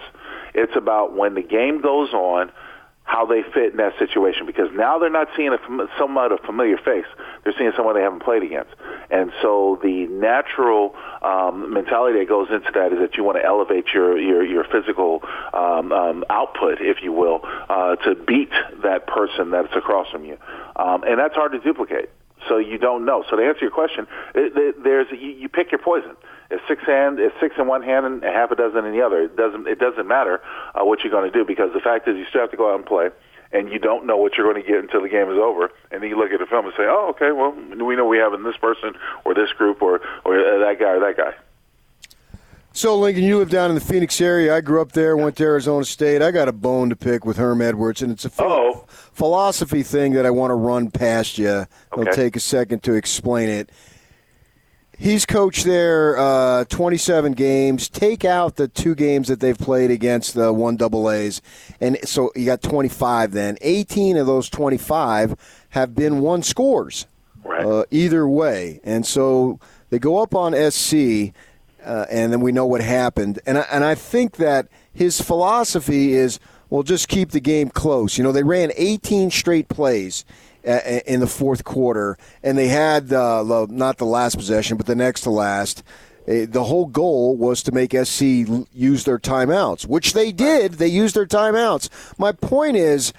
[0.55, 2.53] It's about when the game goes on
[3.09, 5.59] how they fit in that situation because now they're not seeing a
[5.99, 7.07] somewhat a familiar face.
[7.43, 8.71] They're seeing someone they haven't played against,
[9.11, 13.45] and so the natural um, mentality that goes into that is that you want to
[13.45, 15.23] elevate your your, your physical
[15.55, 20.37] um, um, output, if you will, uh, to beat that person that's across from you,
[20.77, 22.11] um, and that's hard to duplicate.
[22.47, 23.25] So you don't know.
[23.29, 26.17] So to answer your question, it, it, there's you, you pick your poison.
[26.51, 29.23] It's six hand, it's six in one hand and half a dozen in the other.
[29.23, 30.41] It doesn't it doesn't matter
[30.75, 32.71] uh, what you're going to do because the fact is you still have to go
[32.73, 33.11] out and play,
[33.53, 35.71] and you don't know what you're going to get until the game is over.
[35.91, 38.19] And then you look at the film and say, oh, okay, well we know we
[38.19, 41.35] have in this person or this group or or that guy or that guy.
[42.73, 44.55] So, Lincoln, you live down in the Phoenix area.
[44.55, 46.23] I grew up there, went to Arizona State.
[46.23, 48.39] I got a bone to pick with Herm Edwards, and it's a ph-
[49.19, 51.67] philosophy thing that I want to run past you.
[51.93, 52.13] It'll okay.
[52.13, 53.71] take a second to explain it.
[54.97, 57.89] He's coached there uh, 27 games.
[57.89, 61.43] Take out the two games that they've played against the one double A's,
[61.81, 63.33] and so you got 25.
[63.33, 65.37] Then 18 of those 25
[65.71, 67.07] have been one scores,
[67.45, 67.65] right.
[67.65, 69.59] uh, either way, and so
[69.91, 71.33] they go up on SC,
[71.85, 73.41] uh, and then we know what happened.
[73.47, 78.19] And I, and I think that his philosophy is, well, just keep the game close.
[78.19, 80.25] You know, they ran 18 straight plays
[80.65, 85.23] in the fourth quarter, and they had uh, not the last possession, but the next
[85.23, 85.83] to last.
[86.27, 88.23] Eh, the whole goal was to make SC
[88.73, 90.75] use their timeouts, which they did.
[90.75, 91.89] They used their timeouts.
[92.19, 93.13] My point is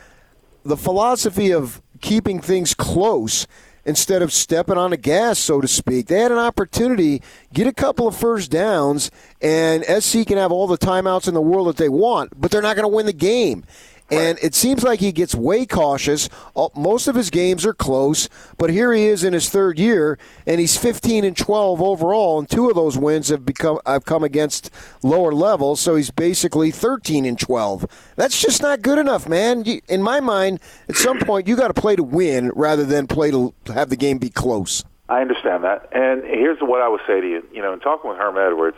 [0.64, 3.48] the philosophy of keeping things close
[3.90, 6.08] instead of stepping on the gas, so to speak.
[6.08, 7.22] They had an opportunity,
[7.52, 9.10] get a couple of first downs,
[9.42, 12.62] and SC can have all the timeouts in the world that they want, but they're
[12.62, 13.66] not going to win the game.
[14.12, 16.30] And it seems like he gets way cautious.
[16.76, 20.18] Most of his games are close, but here he is in his third year,
[20.48, 24.24] and he's 15 and 12 overall, and two of those wins have become have come
[24.24, 24.72] against
[25.04, 25.80] lower levels.
[25.80, 27.86] So he's basically 13 and 12.
[28.16, 29.64] That's just not good enough, man.
[29.88, 33.32] In my mind, at some point you got to play to win rather than play
[33.32, 34.84] to have the game be close.
[35.08, 37.48] I understand that, and here's what I would say to you.
[37.52, 38.78] You know, in talking with Herm Edwards,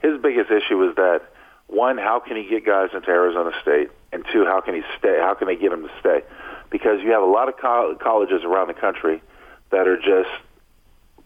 [0.00, 1.22] his biggest issue is that
[1.66, 3.90] one, how can he get guys into Arizona State?
[4.12, 5.18] And two, how can he stay?
[5.20, 6.22] How can they get him to stay?
[6.70, 9.22] Because you have a lot of co- colleges around the country
[9.70, 10.30] that are just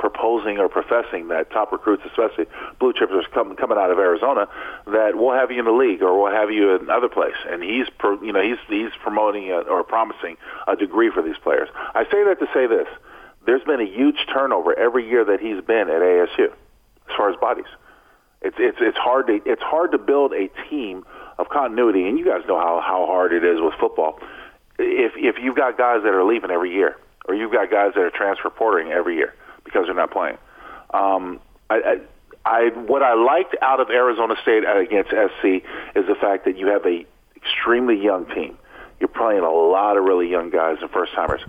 [0.00, 2.46] proposing or professing that top recruits, especially
[2.78, 4.48] blue chippers, come, coming out of Arizona,
[4.86, 7.36] that we'll have you in the league or we'll have you in another place.
[7.46, 11.36] And he's, pro, you know, he's he's promoting a, or promising a degree for these
[11.42, 11.68] players.
[11.94, 12.88] I say that to say this:
[13.44, 17.36] there's been a huge turnover every year that he's been at ASU, as far as
[17.36, 17.70] bodies.
[18.40, 21.04] It's it's it's hard to it's hard to build a team
[21.40, 24.20] of continuity, and you guys know how how hard it is with football.
[24.78, 28.02] If if you've got guys that are leaving every year, or you've got guys that
[28.02, 30.36] are transfer porting every year because they're not playing,
[30.92, 32.00] um, I, I
[32.44, 35.64] I what I liked out of Arizona State against SC
[35.96, 38.58] is the fact that you have a extremely young team.
[38.98, 41.40] You're playing a lot of really young guys and first timers,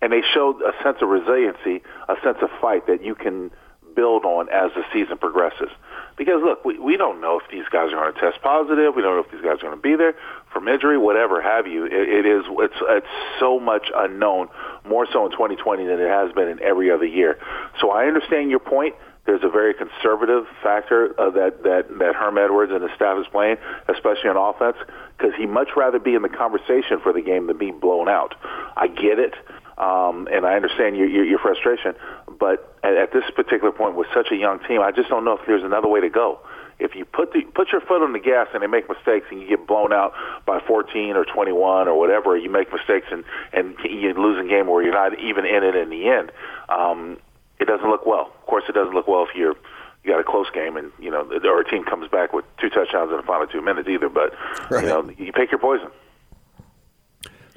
[0.00, 3.50] and they showed a sense of resiliency, a sense of fight that you can
[3.96, 5.70] build on as the season progresses.
[6.16, 8.94] Because look, we, we don't know if these guys are going to test positive.
[8.94, 10.14] We don't know if these guys are going to be there
[10.52, 11.84] from injury, whatever have you.
[11.84, 13.06] It, it is it's it's
[13.38, 14.48] so much unknown,
[14.88, 17.38] more so in 2020 than it has been in every other year.
[17.80, 18.94] So I understand your point.
[19.26, 23.26] There's a very conservative factor uh, that that that Herm Edwards and his staff is
[23.26, 24.78] playing, especially on offense,
[25.18, 28.34] because he'd much rather be in the conversation for the game than be blown out.
[28.76, 29.34] I get it.
[29.76, 31.94] Um, and I understand your, your, your frustration,
[32.38, 35.36] but at, at this particular point, with such a young team, I just don't know
[35.36, 36.40] if there's another way to go.
[36.78, 39.40] If you put the, put your foot on the gas and they make mistakes and
[39.40, 40.12] you get blown out
[40.44, 44.66] by 14 or 21 or whatever, you make mistakes and and you lose a game
[44.66, 46.32] where you're not even in it in the end.
[46.68, 47.16] Um,
[47.58, 48.32] it doesn't look well.
[48.38, 49.56] Of course, it doesn't look well if you're
[50.04, 52.68] you got a close game and you know or a team comes back with two
[52.68, 54.10] touchdowns in the final two minutes either.
[54.10, 54.34] But
[54.70, 54.84] right.
[54.84, 55.88] you know you pick your poison.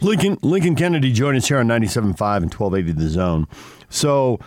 [0.02, 3.48] Lincoln Lincoln Kennedy joined us here on 97.5 and 1280 The Zone.
[3.89, 4.39] So,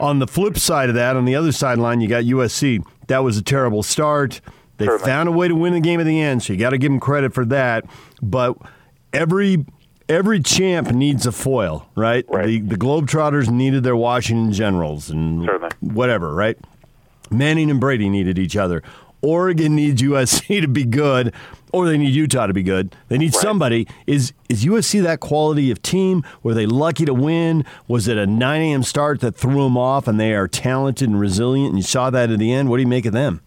[0.00, 2.84] on the flip side of that, on the other sideline, you got USC.
[3.08, 4.40] That was a terrible start.
[4.78, 5.06] They Perfect.
[5.06, 6.90] found a way to win the game at the end, so you got to give
[6.90, 7.84] them credit for that.
[8.20, 8.56] But
[9.12, 9.64] every
[10.08, 12.24] every champ needs a foil, right?
[12.28, 12.46] right.
[12.46, 15.70] The the Globetrotters needed their Washington Generals and Certainly.
[15.80, 16.58] whatever, right?
[17.30, 18.82] Manning and Brady needed each other.
[19.22, 21.32] Oregon needs USC to be good,
[21.76, 22.94] or they need Utah to be good.
[23.08, 23.42] They need right.
[23.42, 23.86] somebody.
[24.06, 26.24] Is is USC that quality of team?
[26.42, 27.64] Were they lucky to win?
[27.88, 28.82] Was it a 9 a.m.
[28.82, 31.70] start that threw them off, and they are talented and resilient?
[31.70, 32.70] And you saw that at the end.
[32.70, 33.42] What do you make of them?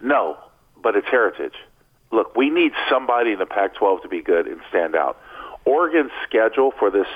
[0.00, 0.38] No,
[0.82, 1.54] but it's heritage.
[2.12, 5.18] Look, we need somebody in the Pac-12 to be good and stand out.
[5.64, 7.06] Oregon's schedule for this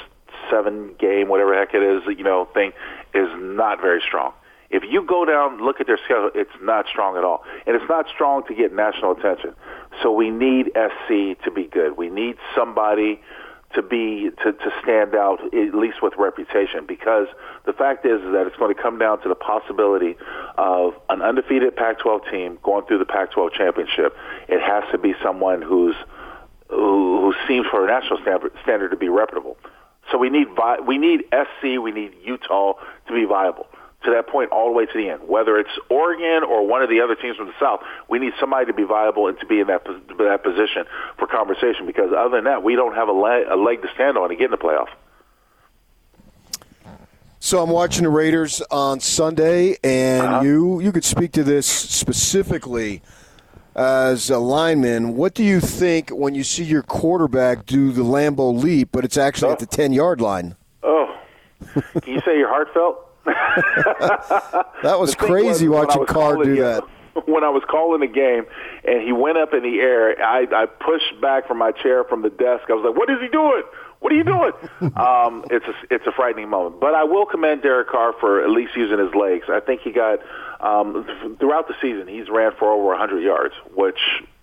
[0.51, 2.73] seven game, whatever heck it is, you know, thing
[3.15, 4.33] is not very strong.
[4.71, 7.43] If you go down, look at their schedule, it's not strong at all.
[7.67, 9.55] And it's not strong to get national attention.
[10.03, 11.97] So we need SC to be good.
[11.97, 13.21] We need somebody
[13.75, 17.27] to be to, to stand out at least with reputation because
[17.67, 20.17] the fact is, is that it's going to come down to the possibility
[20.57, 24.17] of an undefeated Pac-12 team going through the Pac-12 championship.
[24.49, 25.95] It has to be someone who's
[26.71, 29.57] who, who seems for a national standard, to be reputable.
[30.11, 30.49] So we need
[30.87, 32.75] we need SC, we need Utah
[33.07, 33.67] to be viable
[34.05, 35.29] to that point all the way to the end.
[35.29, 38.67] Whether it's Oregon or one of the other teams from the South, we need somebody
[38.67, 40.85] to be viable and to be in that that position
[41.19, 41.87] for conversation.
[41.87, 44.37] Because other than that, we don't have a leg, a leg to stand on to
[44.37, 44.89] get in the playoff.
[47.41, 50.45] So I'm watching the Raiders on Sunday, and uh-huh.
[50.45, 53.03] you you could speak to this specifically
[53.75, 55.17] as a lineman.
[55.17, 59.17] What do you think when you see your quarterback do the Lambeau leap, but it's
[59.17, 59.53] actually oh.
[59.53, 60.57] at the ten yard line?
[60.83, 61.17] Oh,
[61.75, 63.08] can you say your heart felt?
[64.83, 66.85] that was crazy was watching Carr do that.
[67.27, 68.47] When I was calling the game
[68.87, 72.23] and he went up in the air, I, I pushed back from my chair from
[72.23, 72.71] the desk.
[72.71, 73.65] I was like, "What is he doing?
[73.99, 74.53] What are you doing?"
[74.97, 76.81] um, it's a it's a frightening moment.
[76.81, 79.47] But I will commend Derek Carr for at least using his legs.
[79.49, 80.21] I think he got
[80.61, 83.99] um, throughout the season he's ran for over 100 yards, which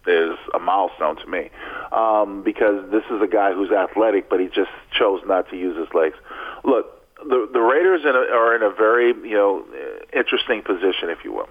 [0.07, 1.49] is a milestone to me
[1.91, 5.77] um, because this is a guy who's athletic, but he just chose not to use
[5.77, 6.15] his legs.
[6.63, 9.65] Look, the the Raiders in a, are in a very you know
[10.13, 11.49] interesting position, if you will.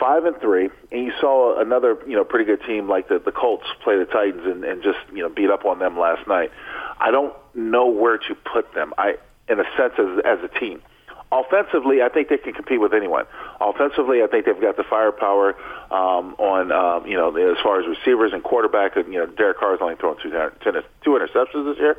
[0.00, 3.32] Five and three, and you saw another you know pretty good team like the the
[3.32, 6.50] Colts play the Titans and, and just you know beat up on them last night.
[6.98, 8.92] I don't know where to put them.
[8.98, 9.16] I
[9.48, 10.82] in a sense as as a team.
[11.30, 13.24] Offensively, I think they can compete with anyone.
[13.58, 15.56] Offensively, I think they've got the firepower
[15.90, 18.96] um, on um, you know as far as receivers and quarterback.
[18.96, 21.96] And you know Derek Carr's only thrown two, two interceptions this year,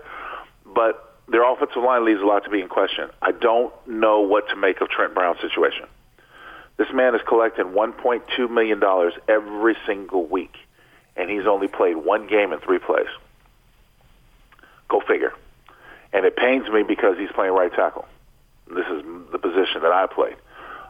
[0.65, 3.09] but their offensive line leaves a lot to be in question.
[3.21, 5.85] I don't know what to make of Trent Brown's situation.
[6.77, 8.81] This man is collecting $1.2 million
[9.27, 10.55] every single week,
[11.15, 13.07] and he's only played one game in three plays.
[14.89, 15.33] Go figure.
[16.11, 18.05] And it pains me because he's playing right tackle.
[18.67, 20.35] This is the position that I played.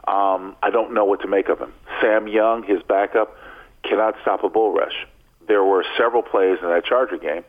[0.06, 1.72] Um, I don't know what to make of him.
[2.00, 3.36] Sam Young, his backup,
[3.82, 5.06] cannot stop a bull rush.
[5.46, 7.44] There were several plays in that Charger game,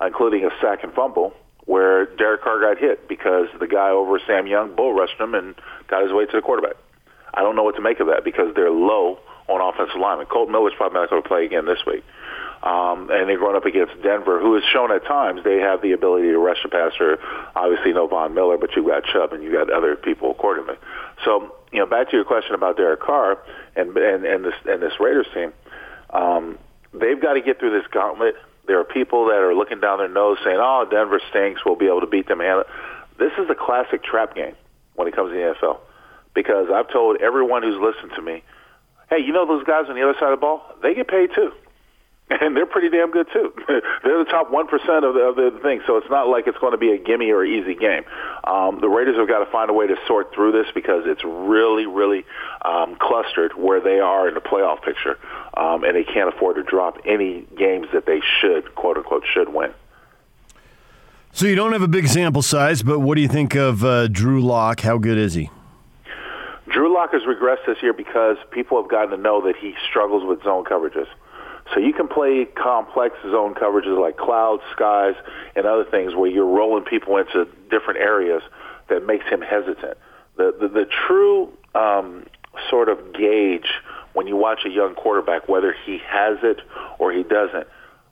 [0.00, 1.34] including a sack and fumble,
[1.68, 5.54] where Derek Carr got hit because the guy over Sam Young bull rushed him and
[5.86, 6.76] got his way to the quarterback.
[7.34, 10.26] I don't know what to make of that because they're low on offensive linemen.
[10.26, 12.02] Colt Miller's probably not going to play again this week.
[12.62, 15.92] Um, and they're going up against Denver, who has shown at times they have the
[15.92, 17.20] ability to rush the passer.
[17.54, 20.74] Obviously, no Von Miller, but you've got Chubb and you've got other people accordingly.
[21.26, 23.38] So, you know, back to your question about Derek Carr
[23.76, 25.52] and and, and this and this Raiders team.
[26.10, 26.58] Um,
[26.94, 28.36] they've got to get through this gauntlet.
[28.68, 31.64] There are people that are looking down their nose saying, "Oh, Denver stinks.
[31.64, 32.64] We'll be able to beat them." And
[33.18, 34.54] this is a classic trap game
[34.94, 35.80] when it comes to the NFL
[36.34, 38.44] because I've told everyone who's listened to me,
[39.10, 40.62] "Hey, you know those guys on the other side of the ball?
[40.82, 41.52] They get paid too."
[42.40, 43.52] and they're pretty damn good too.
[43.68, 46.58] they're the top one percent of the, of the thing, so it's not like it's
[46.58, 48.04] going to be a gimme or easy game.
[48.44, 51.24] Um, the Raiders have got to find a way to sort through this because it's
[51.24, 52.24] really, really
[52.64, 55.18] um, clustered where they are in the playoff picture,
[55.56, 59.48] um, and they can't afford to drop any games that they should, quote unquote, should
[59.48, 59.72] win.
[61.32, 64.08] So you don't have a big sample size, but what do you think of uh,
[64.08, 64.80] Drew Lock?
[64.80, 65.50] How good is he?
[66.68, 70.24] Drew Lock has regressed this year because people have gotten to know that he struggles
[70.24, 71.06] with zone coverages.
[71.74, 75.14] So you can play complex zone coverages like clouds, skies,
[75.54, 78.42] and other things where you're rolling people into different areas
[78.88, 79.98] that makes him hesitant.
[80.36, 82.26] The the, the true um,
[82.70, 83.68] sort of gauge
[84.14, 86.60] when you watch a young quarterback whether he has it
[86.98, 87.66] or he doesn't.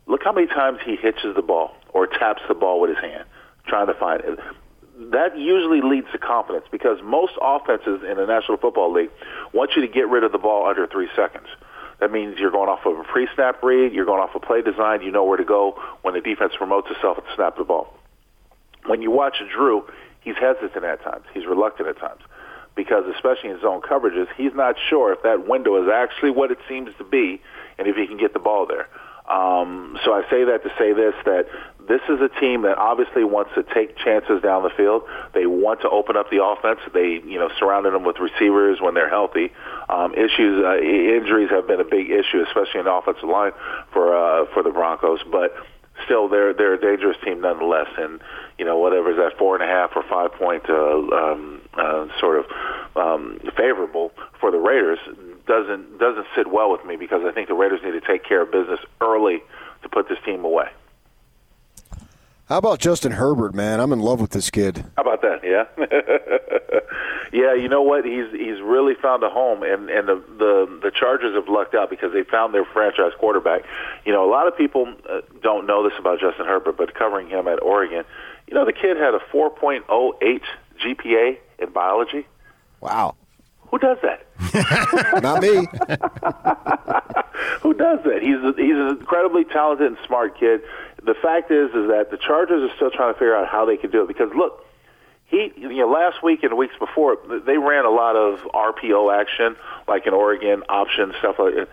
[0.07, 3.25] Look how many times he hitches the ball or taps the ball with his hand
[3.67, 4.39] trying to find it.
[5.13, 9.11] That usually leads to confidence because most offenses in the National Football League
[9.53, 11.49] want you to get rid of the ball under three seconds.
[12.01, 15.03] That means you're going off of a pre-snap read, you're going off a play design,
[15.03, 17.93] you know where to go when the defense promotes itself and snap the ball.
[18.85, 19.85] When you watch Drew,
[20.21, 21.25] he's hesitant at times.
[21.33, 22.21] He's reluctant at times
[22.75, 26.59] because especially in zone coverages, he's not sure if that window is actually what it
[26.69, 27.41] seems to be
[27.79, 28.87] and if he can get the ball there.
[29.29, 31.49] Um, so I say that to say this, that
[31.89, 35.03] this is a team that obviously wants to take chances down the field.
[35.34, 36.80] They want to open up the offense.
[36.93, 39.53] They, you know, surrounded them with receivers when they're healthy.
[39.89, 43.53] Um, issues, uh, injuries have been a big issue, especially in the offensive line
[43.93, 45.20] for uh, for the Broncos.
[45.30, 45.55] But
[46.05, 47.89] still, they're they're a dangerous team nonetheless.
[47.99, 48.20] And
[48.59, 52.07] you know, whatever is that four and a half or five point uh, um, uh,
[52.18, 52.47] sort of
[52.97, 54.99] um, favorable for the Raiders
[55.47, 58.43] doesn't doesn't sit well with me because I think the Raiders need to take care
[58.43, 59.43] of business early
[59.82, 60.68] to put this team away.
[62.49, 63.81] How about Justin Herbert, man?
[63.81, 64.85] I'm in love with this kid.
[64.97, 65.43] How about that?
[65.43, 65.65] Yeah,
[67.33, 67.55] yeah.
[67.55, 68.05] You know what?
[68.05, 71.91] He's he's really found a home, and and the the the Chargers have lucked out
[71.91, 73.63] because they found their franchise quarterback.
[74.05, 77.29] You know, a lot of people uh, don't know this about Justin Herbert, but covering
[77.29, 78.05] him at Oregon,
[78.47, 80.41] you know, the kid had a 4.08
[80.81, 82.27] GPA in biology.
[82.81, 83.17] Wow.
[83.71, 84.25] Who does that?
[85.23, 85.49] Not me.
[87.63, 88.21] Who does that?
[88.23, 90.61] He's a, he's an incredibly talented and smart kid.
[91.07, 93.77] The fact is, is that the Chargers are still trying to figure out how they
[93.77, 94.67] can do it because look,
[95.27, 99.57] he you know last week and weeks before they ran a lot of RPO action
[99.87, 101.69] like in Oregon option stuff like that,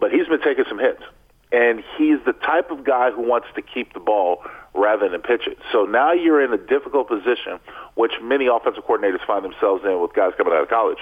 [0.00, 1.02] but he's been taking some hits.
[1.50, 4.42] And he's the type of guy who wants to keep the ball
[4.74, 5.58] rather than pitch it.
[5.72, 7.58] So now you're in a difficult position,
[7.94, 10.98] which many offensive coordinators find themselves in with guys coming out of college.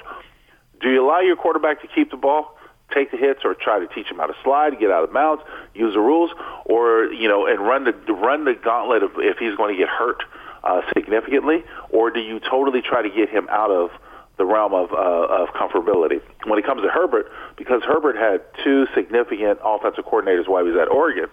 [0.81, 2.56] Do you allow your quarterback to keep the ball,
[2.93, 5.43] take the hits, or try to teach him how to slide, get out of bounds,
[5.75, 6.31] use the rules,
[6.65, 9.89] or you know, and run the run the gauntlet of if he's going to get
[9.89, 10.23] hurt
[10.63, 13.91] uh, significantly, or do you totally try to get him out of
[14.37, 16.21] the realm of uh, of comfortability?
[16.47, 20.81] When it comes to Herbert, because Herbert had two significant offensive coordinators while he was
[20.81, 21.27] at Oregon,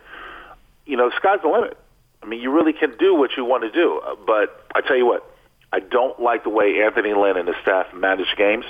[0.86, 1.78] you know, the sky's the limit.
[2.22, 5.06] I mean, you really can do what you want to do, but I tell you
[5.06, 5.30] what,
[5.74, 8.64] I don't like the way Anthony Lynn and his staff manage games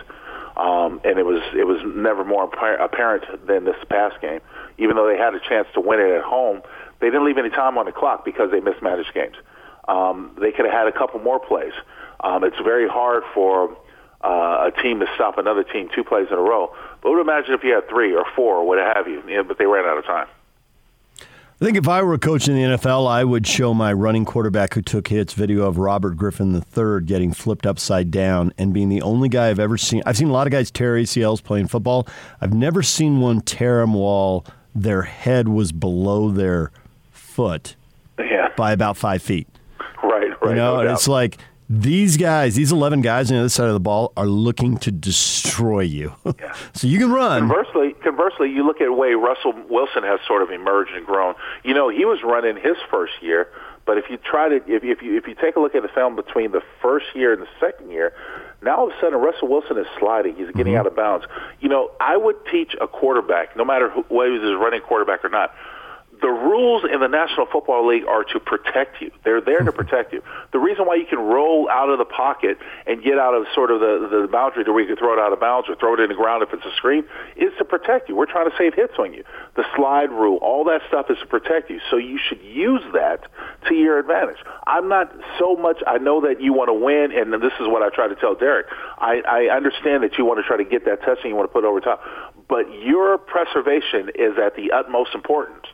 [0.58, 4.40] um, and it was it was never more apparent than this past game.
[4.78, 6.62] Even though they had a chance to win it at home,
[7.00, 9.36] they didn't leave any time on the clock because they mismanaged games.
[9.88, 11.74] Um, they could have had a couple more plays.
[12.22, 13.76] Um, it's very hard for
[14.24, 16.74] uh, a team to stop another team two plays in a row.
[17.02, 19.44] But would imagine if you had three or four or what have you, you know,
[19.44, 20.28] but they ran out of time.
[21.62, 24.26] I think if I were a coach in the NFL, I would show my running
[24.26, 28.90] quarterback who took hits video of Robert Griffin III getting flipped upside down and being
[28.90, 30.02] the only guy I've ever seen.
[30.06, 32.08] I've seen a lot of guys tear ACLs playing football.
[32.42, 36.72] I've never seen one tear them while their head was below their
[37.12, 37.76] foot
[38.18, 38.50] yeah.
[38.58, 39.48] by about five feet.
[40.04, 40.50] Right, right.
[40.50, 41.38] You know, no and it's like
[41.70, 44.92] these guys, these 11 guys on the other side of the ball are looking to
[44.92, 46.14] destroy you.
[46.74, 47.48] so you can run.
[47.48, 51.36] Conversely, conversely, you look at the way Russell Wilson has sort of emerged and grown.
[51.64, 53.48] You know, he was running his first year,
[53.86, 55.90] but if you try to, if, if you if you take a look at the
[55.90, 58.14] film between the first year and the second year,
[58.62, 60.36] now all of a sudden Russell Wilson is sliding.
[60.36, 60.80] He's getting mm-hmm.
[60.80, 61.26] out of bounds.
[61.60, 65.24] You know, I would teach a quarterback, no matter who, whether he's a running quarterback
[65.26, 65.54] or not,
[66.22, 69.12] the rules in the National Football League are to protect you.
[69.24, 69.76] They're there to mm-hmm.
[69.76, 70.22] protect you.
[70.52, 73.72] The reason why you can roll out of the pocket and get out of sort
[73.72, 75.94] of the, the boundary to where you can throw it out of bounds or throw
[75.94, 77.06] it in the ground if it's a screen
[77.36, 78.16] is to protect you.
[78.16, 79.24] We're trying to save hits on you.
[79.56, 81.80] The slide rule, all that stuff is to protect you.
[81.90, 83.28] So you should use that
[83.68, 84.40] to your advantage.
[84.68, 87.82] I'm not so much, I know that you want to win, and this is what
[87.82, 88.68] I try to tell Derek.
[88.98, 91.54] I, I understand that you want to try to get that touchdown, you want to
[91.54, 92.04] put it over top
[92.48, 95.66] but your preservation is at the utmost importance.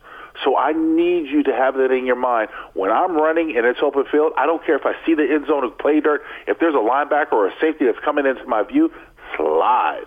[0.43, 2.49] So I need you to have that in your mind.
[2.73, 5.47] When I'm running and it's open field, I don't care if I see the end
[5.47, 6.21] zone of play dirt.
[6.47, 8.91] If there's a linebacker or a safety that's coming into my view,
[9.35, 10.05] slide.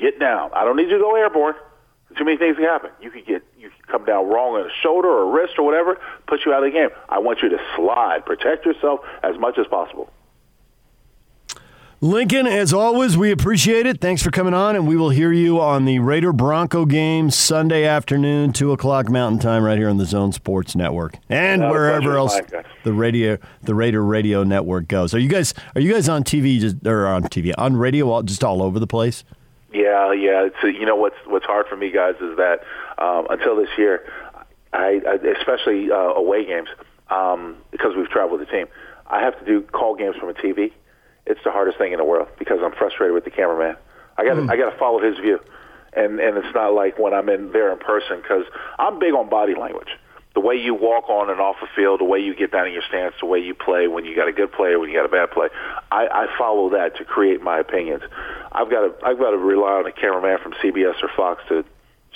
[0.00, 0.50] Get down.
[0.54, 1.54] I don't need you to go airborne.
[2.16, 2.90] Too many things can happen.
[3.00, 5.64] You could get you could come down wrong on a shoulder or a wrist or
[5.64, 5.98] whatever,
[6.28, 6.90] put you out of the game.
[7.08, 8.24] I want you to slide.
[8.24, 10.10] Protect yourself as much as possible.
[12.04, 13.98] Lincoln, as always, we appreciate it.
[13.98, 17.86] Thanks for coming on, and we will hear you on the Raider Bronco game Sunday
[17.86, 22.38] afternoon, two o'clock Mountain Time, right here on the Zone Sports Network, and wherever else
[22.52, 25.14] mine, the radio, the Raider Radio Network goes.
[25.14, 25.54] Are you guys?
[25.74, 26.60] Are you guys on TV?
[26.60, 28.10] Just or on TV on radio?
[28.10, 29.24] All, just all over the place.
[29.72, 30.44] Yeah, yeah.
[30.44, 32.64] It's, uh, you know what's what's hard for me, guys, is that
[32.98, 34.06] um, until this year,
[34.74, 36.68] I, I especially uh, away games,
[37.08, 38.66] um, because we've traveled the team,
[39.06, 40.70] I have to do call games from a TV.
[41.26, 43.76] It's the hardest thing in the world because I'm frustrated with the cameraman.
[44.16, 44.50] I got to hmm.
[44.50, 45.40] I got to follow his view,
[45.92, 48.44] and and it's not like when I'm in there in person because
[48.78, 49.88] I'm big on body language.
[50.34, 52.72] The way you walk on and off the field, the way you get down in
[52.72, 55.06] your stance, the way you play when you got a good player, when you got
[55.06, 55.46] a bad play,
[55.92, 58.02] I, I follow that to create my opinions.
[58.50, 61.64] I've got to I've got to rely on a cameraman from CBS or Fox to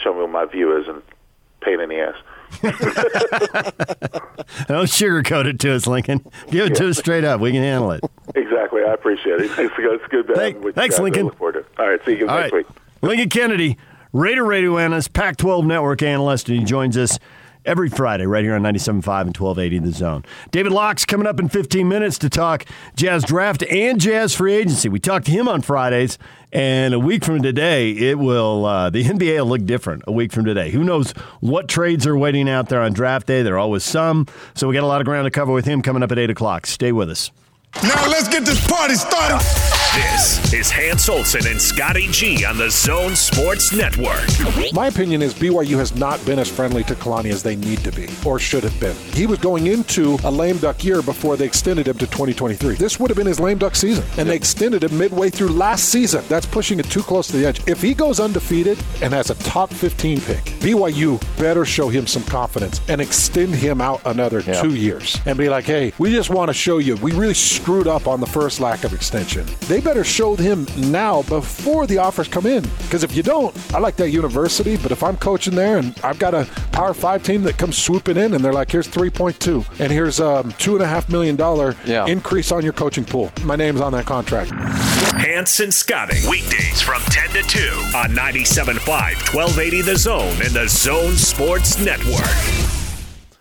[0.03, 1.03] show me what my view is and
[1.61, 2.17] pain in the ass.
[4.67, 6.25] Don't sugarcoat it to us, Lincoln.
[6.51, 7.41] Give it to us straight up.
[7.41, 8.03] We can handle it.
[8.35, 9.51] Exactly, I appreciate it.
[9.59, 10.01] It's good.
[10.01, 10.31] It's good.
[10.35, 10.99] Thank- thanks.
[10.99, 11.27] Lincoln.
[11.27, 11.83] look forward to.
[11.83, 12.67] All right, see you All next right.
[12.69, 12.77] week.
[13.03, 13.79] Lincoln Kennedy,
[14.13, 17.19] Raider Radio analyst, Pac 12 network analyst, and he joins us
[17.65, 20.25] every Friday right here on 97.5 and 1280 The Zone.
[20.51, 22.65] David Locke's coming up in 15 minutes to talk
[22.97, 24.89] Jazz draft and Jazz free agency.
[24.89, 26.19] We talked to him on Fridays,
[26.53, 30.05] and a week from today, it will uh, the NBA will look different.
[30.07, 33.43] A week from today, who knows what trades are waiting out there on draft day?
[33.43, 35.83] There are always some, so we got a lot of ground to cover with him
[35.83, 36.67] coming up at eight o'clock.
[36.67, 37.31] Stay with us.
[37.83, 39.78] Now let's get this party started.
[39.99, 44.23] This is Hans Olsen and Scotty G on the Zone Sports Network.
[44.73, 47.91] My opinion is BYU has not been as friendly to Kalani as they need to
[47.91, 48.95] be, or should have been.
[49.13, 52.77] He was going into a lame duck year before they extended him to 2023.
[52.77, 55.87] This would have been his lame duck season, and they extended him midway through last
[55.89, 56.23] season.
[56.29, 57.67] That's pushing it too close to the edge.
[57.67, 62.23] If he goes undefeated and has a top 15 pick, BYU better show him some
[62.23, 66.51] confidence and extend him out another two years and be like, hey, we just want
[66.51, 69.45] to show you we really screwed up on the first lack of extension.
[69.63, 72.63] They better show him now before the offers come in.
[72.83, 76.19] Because if you don't, I like that university, but if I'm coaching there and I've
[76.19, 79.91] got a Power Five team that comes swooping in and they're like, here's 3.2 and
[79.91, 83.33] here's um, two and a half million dollar increase on your coaching pool.
[83.45, 84.51] My name's on that contract.
[84.51, 86.19] Hanson and Scotty.
[86.29, 87.59] Weekdays from 10 to 2
[87.97, 88.87] on 97.5,
[89.35, 92.27] 1280 The Zone and the Zone Sports Network.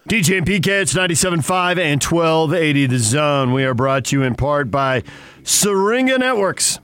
[0.07, 3.51] DJ and PK, it's 97.5 and 1280 The Zone.
[3.51, 5.03] We are brought to you in part by
[5.47, 6.79] Syringa Networks.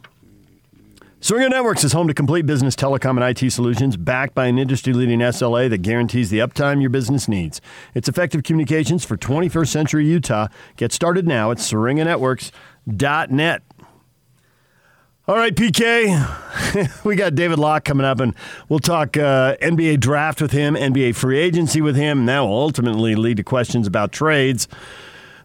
[1.19, 4.93] Syringa Networks is home to complete business telecom and IT solutions backed by an industry
[4.93, 7.59] leading SLA that guarantees the uptime your business needs.
[7.93, 10.47] It's effective communications for 21st century Utah.
[10.77, 13.63] Get started now at syringanetworks.net.
[15.27, 18.33] All right, PK, we got David Locke coming up, and
[18.69, 22.57] we'll talk uh, NBA draft with him, NBA free agency with him, and that will
[22.57, 24.69] ultimately lead to questions about trades.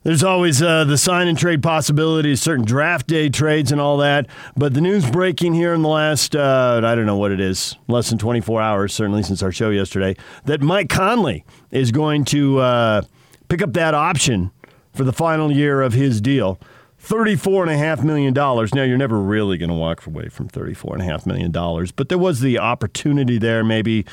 [0.05, 4.27] There's always uh, the sign and trade possibilities, certain draft day trades, and all that.
[4.57, 7.77] But the news breaking here in the last, uh, I don't know what it is,
[7.89, 12.59] less than 24 hours, certainly since our show yesterday, that Mike Conley is going to
[12.59, 13.03] uh,
[13.49, 14.51] pick up that option
[14.95, 16.59] for the final year of his deal.
[17.03, 18.35] $34.5 million.
[18.35, 21.53] Now, you're never really going to walk away from $34.5 million,
[21.95, 24.05] but there was the opportunity there maybe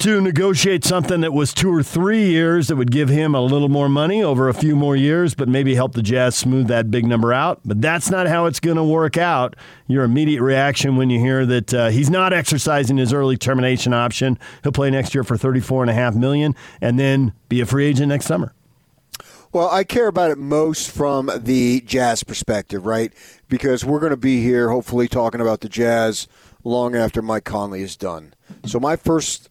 [0.00, 3.68] to negotiate something that was two or three years that would give him a little
[3.68, 7.04] more money over a few more years, but maybe help the Jazz smooth that big
[7.04, 7.60] number out.
[7.66, 9.56] But that's not how it's going to work out.
[9.88, 14.38] Your immediate reaction when you hear that uh, he's not exercising his early termination option.
[14.62, 18.54] He'll play next year for 34.5 million and then be a free agent next summer.
[19.52, 23.12] Well, I care about it most from the Jazz perspective, right?
[23.50, 26.26] Because we're going to be here, hopefully, talking about the Jazz
[26.64, 28.32] long after Mike Conley is done.
[28.64, 29.49] So, my first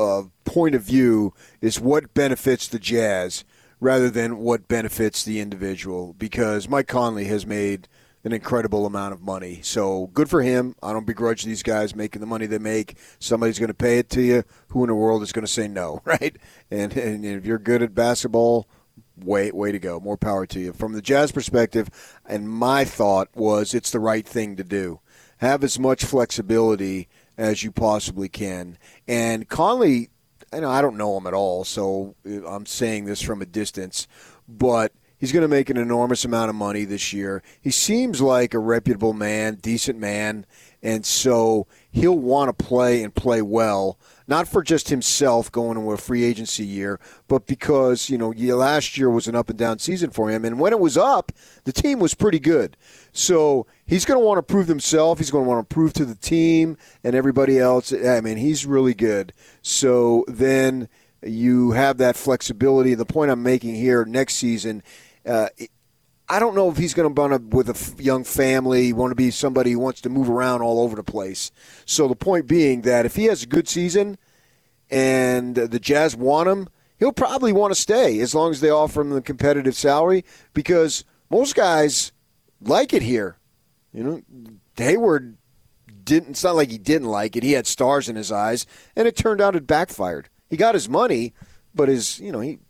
[0.00, 3.44] uh, point of view is what benefits the Jazz
[3.80, 6.14] rather than what benefits the individual.
[6.14, 7.88] Because Mike Conley has made
[8.22, 9.60] an incredible amount of money.
[9.62, 10.74] So good for him.
[10.82, 12.96] I don't begrudge these guys making the money they make.
[13.18, 14.44] Somebody's going to pay it to you.
[14.68, 16.36] Who in the world is going to say no, right?
[16.70, 18.68] And, and if you're good at basketball,
[19.16, 20.00] way way to go.
[20.00, 20.72] More power to you.
[20.72, 21.88] From the Jazz perspective,
[22.26, 25.00] and my thought was it's the right thing to do.
[25.38, 27.08] Have as much flexibility
[27.40, 28.78] as you possibly can.
[29.08, 30.10] And Conley,
[30.52, 33.46] you know, I don't know him at all, so uh, I'm saying this from a
[33.46, 34.06] distance,
[34.46, 37.42] but He's going to make an enormous amount of money this year.
[37.60, 40.46] He seems like a reputable man, decent man,
[40.82, 43.98] and so he'll want to play and play well,
[44.30, 48.96] not for just himself going into a free agency year, but because, you know, last
[48.96, 50.44] year was an up and down season for him.
[50.44, 51.32] And when it was up,
[51.64, 52.76] the team was pretty good.
[53.10, 55.18] So he's going to want to prove himself.
[55.18, 57.92] He's going to want to prove to the team and everybody else.
[57.92, 59.32] I mean, he's really good.
[59.62, 60.88] So then
[61.24, 62.94] you have that flexibility.
[62.94, 64.84] The point I'm making here next season,
[65.26, 65.48] uh,
[66.30, 69.16] I don't know if he's going to run up with a young family, want to
[69.16, 71.50] be somebody who wants to move around all over the place.
[71.86, 74.16] So the point being that if he has a good season
[74.88, 76.68] and the Jazz want him,
[77.00, 80.24] he'll probably want to stay as long as they offer him the competitive salary
[80.54, 82.12] because most guys
[82.60, 83.36] like it here.
[83.92, 84.22] You know,
[84.76, 85.36] Hayward
[86.04, 86.30] didn't.
[86.30, 87.42] It's not like he didn't like it.
[87.42, 90.28] He had stars in his eyes, and it turned out it backfired.
[90.48, 91.34] He got his money,
[91.74, 92.60] but his you know he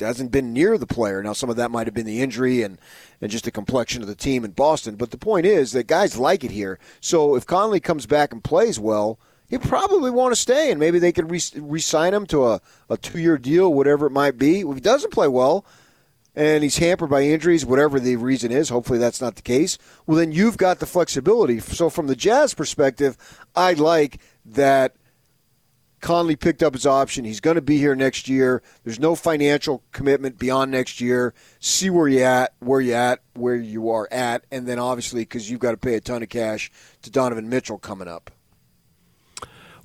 [0.00, 1.22] hasn't been near the player.
[1.22, 2.78] Now, some of that might have been the injury and,
[3.20, 4.96] and just the complexion of the team in Boston.
[4.96, 6.78] But the point is that guys like it here.
[7.00, 9.18] So if Conley comes back and plays well,
[9.48, 12.96] he'll probably want to stay, and maybe they could re sign him to a, a
[12.96, 14.60] two year deal, whatever it might be.
[14.60, 15.64] If he doesn't play well,
[16.34, 19.76] and he's hampered by injuries, whatever the reason is, hopefully that's not the case,
[20.06, 21.58] well, then you've got the flexibility.
[21.58, 23.16] So, from the Jazz perspective,
[23.56, 24.94] I like that
[26.00, 27.24] Conley picked up his option.
[27.24, 28.62] He's going to be here next year.
[28.84, 31.34] There's no financial commitment beyond next year.
[31.60, 35.50] See where you at, where you at, where you are at, and then obviously because
[35.50, 36.70] you've got to pay a ton of cash
[37.02, 38.30] to Donovan Mitchell coming up.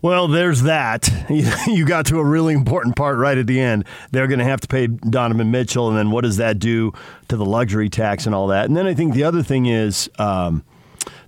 [0.02, 1.10] Well, there's that.
[1.66, 3.86] You got to a really important part right at the end.
[4.12, 6.92] They're going to have to pay Donovan Mitchell, and then what does that do
[7.30, 8.66] to the luxury tax and all that?
[8.66, 10.10] And then I think the other thing is.
[10.20, 10.64] Um,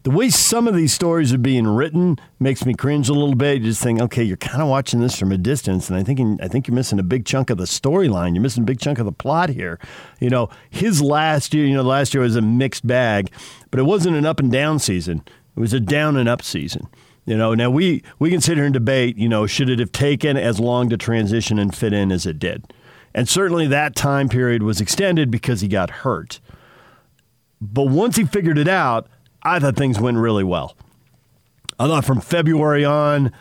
[0.05, 3.63] the way some of these stories are being written makes me cringe a little bit.
[3.63, 6.39] You just think, okay, you're kind of watching this from a distance, and I think
[6.43, 8.35] I think you're missing a big chunk of the storyline.
[8.35, 9.79] You're missing a big chunk of the plot here.
[10.19, 13.31] You know, his last year, you know, last year was a mixed bag,
[13.71, 15.23] but it wasn't an up and down season.
[15.57, 16.87] It was a down and up season.
[17.25, 19.17] You know, now we we can sit here and debate.
[19.17, 22.37] You know, should it have taken as long to transition and fit in as it
[22.37, 22.71] did?
[23.15, 26.39] And certainly that time period was extended because he got hurt.
[27.59, 29.07] But once he figured it out,
[29.45, 30.75] I thought things went really well.
[31.79, 33.31] I thought from February on,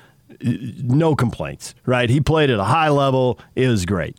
[0.42, 2.10] no complaints, right?
[2.10, 3.38] He played at a high level.
[3.56, 4.18] It was great.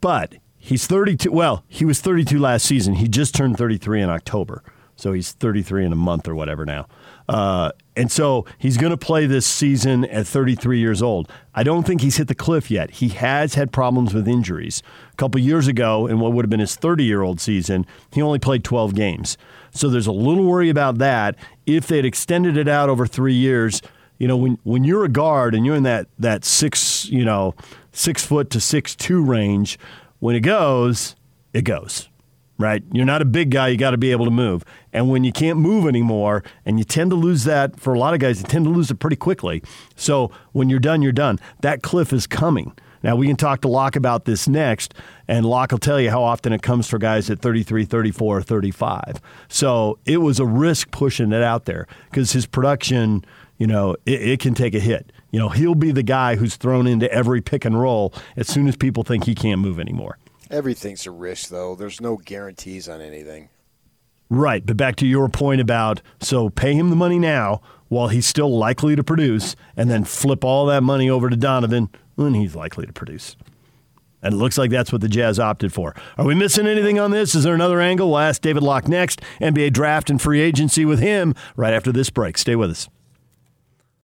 [0.00, 1.30] But he's 32.
[1.30, 2.94] Well, he was 32 last season.
[2.94, 4.62] He just turned 33 in October.
[4.96, 6.86] So he's 33 in a month or whatever now.
[7.28, 11.30] Uh, and so he's going to play this season at 33 years old.
[11.54, 12.90] I don't think he's hit the cliff yet.
[12.90, 14.82] He has had problems with injuries.
[15.12, 18.20] A couple years ago, in what would have been his 30 year old season, he
[18.20, 19.38] only played 12 games.
[19.72, 21.36] So there's a little worry about that.
[21.66, 23.82] If they'd extended it out over three years,
[24.18, 27.54] you know, when when you're a guard and you're in that that six, you know,
[27.92, 29.78] six foot to six two range,
[30.18, 31.16] when it goes,
[31.52, 32.08] it goes.
[32.58, 32.82] Right?
[32.92, 34.66] You're not a big guy, you got to be able to move.
[34.92, 38.12] And when you can't move anymore, and you tend to lose that for a lot
[38.12, 39.62] of guys, you tend to lose it pretty quickly.
[39.96, 41.38] So when you're done, you're done.
[41.62, 42.74] That cliff is coming.
[43.02, 44.94] Now, we can talk to Locke about this next,
[45.26, 48.42] and Locke will tell you how often it comes for guys at 33, 34, or
[48.42, 49.20] 35.
[49.48, 53.24] So it was a risk pushing it out there because his production,
[53.58, 55.12] you know, it, it, can take a hit.
[55.30, 58.68] You know, he'll be the guy who's thrown into every pick and roll as soon
[58.68, 60.18] as people think he can't move anymore.
[60.50, 61.76] Everything's a risk, though.
[61.76, 63.48] There's no guarantees on anything.
[64.30, 64.64] Right.
[64.64, 68.56] But back to your point about so pay him the money now while he's still
[68.56, 72.86] likely to produce, and then flip all that money over to Donovan when he's likely
[72.86, 73.34] to produce.
[74.22, 75.96] And it looks like that's what the Jazz opted for.
[76.16, 77.34] Are we missing anything on this?
[77.34, 78.10] Is there another angle?
[78.10, 79.22] We'll ask David Locke next.
[79.40, 82.38] NBA draft and free agency with him right after this break.
[82.38, 82.88] Stay with us.